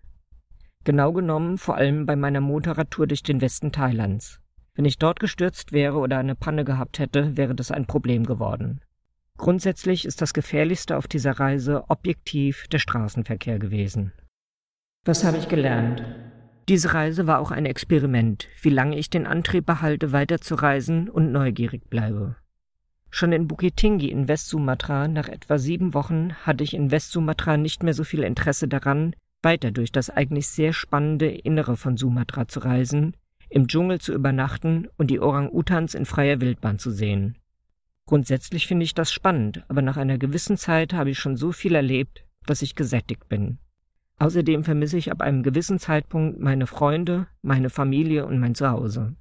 Genau 0.84 1.14
genommen 1.14 1.60
vor 1.60 1.76
allem 1.76 2.08
bei 2.08 2.16
meiner 2.16 2.42
Motorradtour 2.42 3.06
durch 3.06 3.22
den 3.22 3.40
Westen 3.40 3.72
Thailands. 3.72 4.42
Wenn 4.74 4.86
ich 4.86 4.98
dort 4.98 5.20
gestürzt 5.20 5.74
wäre 5.74 6.00
oder 6.00 6.18
eine 6.18 6.34
Panne 6.34 6.66
gehabt 6.66 6.98
hätte, 6.98 7.38
wäre 7.38 7.54
das 7.54 7.70
ein 7.70 7.86
Problem 7.86 8.26
geworden. 8.26 8.82
Grundsätzlich 9.38 10.06
ist 10.06 10.24
das 10.24 10.34
Gefährlichste 10.34 10.98
auf 10.98 11.08
dieser 11.08 11.34
Reise 11.34 11.84
objektiv 11.88 12.66
der 12.70 12.80
Straßenverkehr 12.80 13.60
gewesen. 13.60 14.12
Was 15.08 15.24
habe 15.24 15.38
ich 15.38 15.48
gelernt? 15.48 16.04
Diese 16.68 16.96
Reise 16.96 17.28
war 17.28 17.38
auch 17.38 17.52
ein 17.52 17.68
Experiment, 17.68 18.48
wie 18.64 18.72
lange 18.72 18.98
ich 18.98 19.12
den 19.12 19.28
Antrieb 19.28 19.68
behalte, 19.68 20.12
weiterzureisen 20.12 21.10
und 21.10 21.32
neugierig 21.32 21.92
bleibe. 21.92 22.38
Schon 23.12 23.32
in 23.32 23.48
Bukit 23.48 23.84
in 23.84 24.28
Westsumatra 24.28 25.08
nach 25.08 25.28
etwa 25.28 25.60
sieben 25.60 25.94
Wochen 25.94 26.34
hatte 26.34 26.64
ich 26.64 26.74
in 26.74 26.90
Westsumatra 26.90 27.56
nicht 27.56 27.84
mehr 27.84 27.94
so 27.94 28.04
viel 28.04 28.24
Interesse 28.24 28.68
daran, 28.68 29.16
weiter 29.44 29.70
durch 29.70 29.92
das 29.92 30.10
eigentlich 30.10 30.48
sehr 30.48 30.74
spannende 30.74 31.28
Innere 31.28 31.78
von 31.78 31.98
Sumatra 31.98 32.48
zu 32.48 32.62
reisen, 32.62 33.16
im 33.48 33.68
Dschungel 33.68 34.02
zu 34.02 34.12
übernachten 34.12 34.88
und 34.98 35.12
die 35.12 35.20
Orang-Utans 35.20 35.94
in 35.94 36.06
freier 36.06 36.42
Wildbahn 36.42 36.80
zu 36.80 36.90
sehen. 36.90 37.38
Grundsätzlich 38.08 38.66
finde 38.66 38.86
ich 38.86 38.96
das 38.96 39.14
spannend, 39.14 39.66
aber 39.68 39.84
nach 39.84 39.98
einer 39.98 40.18
gewissen 40.18 40.58
Zeit 40.58 40.94
habe 40.94 41.12
ich 41.12 41.20
schon 41.20 41.38
so 41.38 41.52
viel 41.52 41.76
erlebt, 41.76 42.26
dass 42.48 42.64
ich 42.64 42.74
gesättigt 42.74 43.30
bin. 43.30 43.60
Außerdem 44.18 44.64
vermisse 44.64 44.98
ich 44.98 45.12
ab 45.12 45.22
einem 45.22 45.44
gewissen 45.44 45.80
Zeitpunkt 45.80 46.40
meine 46.40 46.68
Freunde, 46.68 47.28
meine 47.42 47.70
Familie 47.70 48.26
und 48.26 48.40
mein 48.40 48.56
Zuhause. 48.56 49.16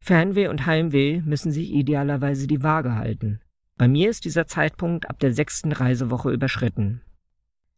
Fernweh 0.00 0.48
und 0.48 0.66
Heimweh 0.66 1.22
müssen 1.24 1.50
sich 1.50 1.72
idealerweise 1.72 2.46
die 2.46 2.62
Waage 2.62 2.94
halten. 2.94 3.40
Bei 3.76 3.88
mir 3.88 4.10
ist 4.10 4.24
dieser 4.24 4.46
Zeitpunkt 4.46 5.08
ab 5.08 5.18
der 5.20 5.32
sechsten 5.32 5.72
Reisewoche 5.72 6.30
überschritten. 6.30 7.00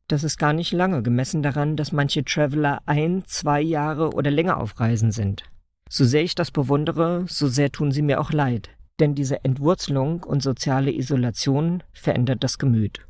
Das 0.08 0.24
ist 0.24 0.38
gar 0.38 0.52
nicht 0.52 0.72
lange, 0.72 1.02
gemessen 1.02 1.42
daran, 1.42 1.76
dass 1.76 1.92
manche 1.92 2.24
Traveler 2.24 2.82
ein, 2.86 3.22
zwei 3.26 3.60
Jahre 3.60 4.10
oder 4.10 4.30
länger 4.30 4.56
auf 4.56 4.80
Reisen 4.80 5.12
sind. 5.12 5.44
So 5.88 6.04
sehr 6.04 6.22
ich 6.22 6.34
das 6.34 6.50
bewundere, 6.50 7.24
so 7.28 7.48
sehr 7.48 7.70
tun 7.70 7.92
sie 7.92 8.02
mir 8.02 8.20
auch 8.20 8.32
leid, 8.32 8.70
denn 8.98 9.14
diese 9.14 9.44
Entwurzelung 9.44 10.24
und 10.24 10.42
soziale 10.42 10.92
Isolation 10.92 11.82
verändert 11.92 12.42
das 12.42 12.58
Gemüt. 12.58 13.06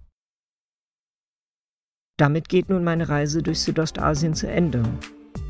Damit 2.20 2.50
geht 2.50 2.68
nun 2.68 2.84
meine 2.84 3.08
Reise 3.08 3.42
durch 3.42 3.60
Südostasien 3.60 4.34
zu 4.34 4.46
Ende. 4.46 4.82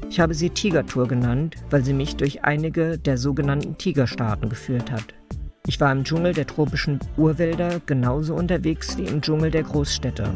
Ich 0.08 0.20
habe 0.20 0.34
sie 0.34 0.50
Tigertour 0.50 1.08
genannt, 1.08 1.56
weil 1.68 1.84
sie 1.84 1.92
mich 1.92 2.14
durch 2.14 2.44
einige 2.44 2.96
der 2.96 3.18
sogenannten 3.18 3.76
Tigerstaaten 3.76 4.48
geführt 4.48 4.92
hat. 4.92 5.06
Ich 5.66 5.80
war 5.80 5.90
im 5.90 6.04
Dschungel 6.04 6.32
der 6.32 6.46
tropischen 6.46 7.00
Urwälder 7.16 7.80
genauso 7.86 8.36
unterwegs 8.36 8.96
wie 8.96 9.06
im 9.06 9.20
Dschungel 9.20 9.50
der 9.50 9.64
Großstädte. 9.64 10.32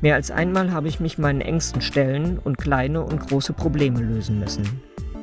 Mehr 0.00 0.16
als 0.16 0.32
einmal 0.32 0.72
habe 0.72 0.88
ich 0.88 0.98
mich 0.98 1.16
meinen 1.16 1.42
Ängsten 1.42 1.80
stellen 1.80 2.40
und 2.42 2.58
kleine 2.58 3.02
und 3.02 3.28
große 3.28 3.52
Probleme 3.52 4.00
lösen 4.00 4.40
müssen. 4.40 4.64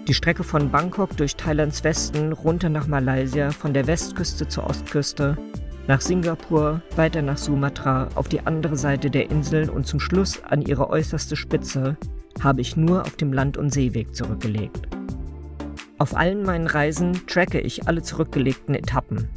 Die 0.07 0.13
Strecke 0.13 0.45
von 0.45 0.71
Bangkok 0.71 1.17
durch 1.17 1.35
Thailands 1.35 1.83
Westen 1.83 2.31
runter 2.31 2.69
nach 2.69 2.87
Malaysia, 2.87 3.51
von 3.51 3.73
der 3.73 3.87
Westküste 3.87 4.47
zur 4.47 4.67
Ostküste, 4.67 5.37
nach 5.87 6.01
Singapur, 6.01 6.81
weiter 6.95 7.21
nach 7.21 7.37
Sumatra, 7.37 8.07
auf 8.15 8.29
die 8.29 8.45
andere 8.45 8.77
Seite 8.77 9.09
der 9.09 9.29
Insel 9.29 9.69
und 9.69 9.85
zum 9.85 9.99
Schluss 9.99 10.41
an 10.43 10.61
ihre 10.61 10.89
äußerste 10.89 11.35
Spitze 11.35 11.97
habe 12.41 12.61
ich 12.61 12.77
nur 12.77 13.01
auf 13.01 13.17
dem 13.17 13.33
Land- 13.33 13.57
und 13.57 13.73
Seeweg 13.73 14.15
zurückgelegt. 14.15 14.87
Auf 15.99 16.15
allen 16.15 16.43
meinen 16.43 16.67
Reisen 16.67 17.27
tracke 17.27 17.59
ich 17.59 17.85
alle 17.87 18.01
zurückgelegten 18.01 18.75
Etappen. 18.75 19.27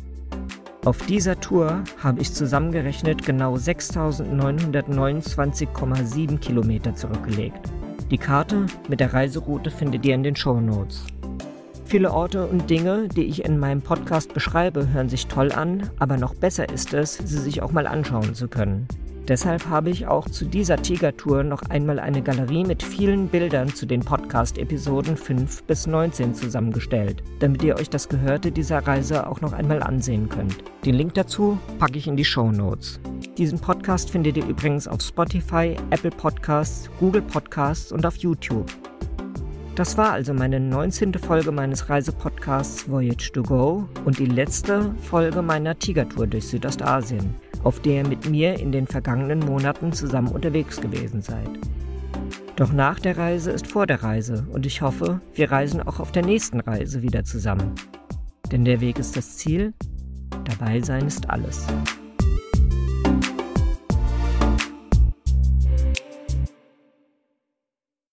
Auf 0.84 1.04
dieser 1.06 1.40
Tour 1.40 1.82
habe 1.98 2.20
ich 2.20 2.32
zusammengerechnet 2.32 3.26
genau 3.26 3.56
6.929,7 3.56 6.38
Kilometer 6.38 6.94
zurückgelegt. 6.94 7.72
Die 8.10 8.18
Karte 8.18 8.66
mit 8.88 9.00
der 9.00 9.12
Reiseroute 9.12 9.72
findet 9.72 10.06
ihr 10.06 10.14
in 10.14 10.22
den 10.22 10.36
Show 10.36 10.60
Notes. 10.60 11.04
Viele 11.86 12.12
Orte 12.12 12.46
und 12.46 12.68
Dinge, 12.68 13.06
die 13.06 13.26
ich 13.26 13.44
in 13.44 13.60
meinem 13.60 13.80
Podcast 13.80 14.34
beschreibe, 14.34 14.92
hören 14.92 15.08
sich 15.08 15.28
toll 15.28 15.52
an, 15.52 15.88
aber 16.00 16.16
noch 16.16 16.34
besser 16.34 16.68
ist 16.68 16.92
es, 16.92 17.16
sie 17.16 17.38
sich 17.38 17.62
auch 17.62 17.70
mal 17.70 17.86
anschauen 17.86 18.34
zu 18.34 18.48
können. 18.48 18.88
Deshalb 19.28 19.68
habe 19.68 19.90
ich 19.90 20.08
auch 20.08 20.28
zu 20.28 20.44
dieser 20.44 20.82
Tiger-Tour 20.82 21.44
noch 21.44 21.62
einmal 21.62 22.00
eine 22.00 22.22
Galerie 22.22 22.64
mit 22.64 22.82
vielen 22.82 23.28
Bildern 23.28 23.72
zu 23.72 23.86
den 23.86 24.00
Podcast-Episoden 24.00 25.16
5 25.16 25.62
bis 25.62 25.86
19 25.86 26.34
zusammengestellt, 26.34 27.22
damit 27.38 27.62
ihr 27.62 27.76
euch 27.76 27.88
das 27.88 28.08
Gehörte 28.08 28.50
dieser 28.50 28.78
Reise 28.86 29.28
auch 29.28 29.40
noch 29.40 29.52
einmal 29.52 29.80
ansehen 29.80 30.28
könnt. 30.28 30.56
Den 30.84 30.96
Link 30.96 31.14
dazu 31.14 31.56
packe 31.78 31.98
ich 31.98 32.08
in 32.08 32.16
die 32.16 32.24
Show 32.24 32.50
Notes. 32.50 32.98
Diesen 33.38 33.60
Podcast 33.60 34.10
findet 34.10 34.36
ihr 34.36 34.46
übrigens 34.46 34.88
auf 34.88 35.00
Spotify, 35.02 35.76
Apple 35.90 36.10
Podcasts, 36.10 36.90
Google 36.98 37.22
Podcasts 37.22 37.92
und 37.92 38.04
auf 38.04 38.16
YouTube. 38.16 38.66
Das 39.76 39.98
war 39.98 40.12
also 40.12 40.32
meine 40.32 40.58
19. 40.58 41.12
Folge 41.18 41.52
meines 41.52 41.90
Reisepodcasts 41.90 42.88
Voyage 42.88 43.30
to 43.30 43.42
Go 43.42 43.86
und 44.06 44.18
die 44.18 44.24
letzte 44.24 44.94
Folge 45.02 45.42
meiner 45.42 45.78
Tigertour 45.78 46.26
durch 46.26 46.46
Südostasien, 46.46 47.34
auf 47.62 47.80
der 47.80 47.96
ihr 47.96 48.08
mit 48.08 48.26
mir 48.26 48.58
in 48.58 48.72
den 48.72 48.86
vergangenen 48.86 49.40
Monaten 49.40 49.92
zusammen 49.92 50.28
unterwegs 50.28 50.80
gewesen 50.80 51.20
seid. 51.20 51.50
Doch 52.56 52.72
nach 52.72 52.98
der 52.98 53.18
Reise 53.18 53.50
ist 53.50 53.66
vor 53.66 53.86
der 53.86 54.02
Reise 54.02 54.46
und 54.50 54.64
ich 54.64 54.80
hoffe, 54.80 55.20
wir 55.34 55.52
reisen 55.52 55.82
auch 55.82 56.00
auf 56.00 56.10
der 56.10 56.24
nächsten 56.24 56.60
Reise 56.60 57.02
wieder 57.02 57.24
zusammen. 57.24 57.74
Denn 58.50 58.64
der 58.64 58.80
Weg 58.80 58.98
ist 58.98 59.14
das 59.14 59.36
Ziel, 59.36 59.74
dabei 60.44 60.80
sein 60.80 61.06
ist 61.06 61.28
alles. 61.28 61.66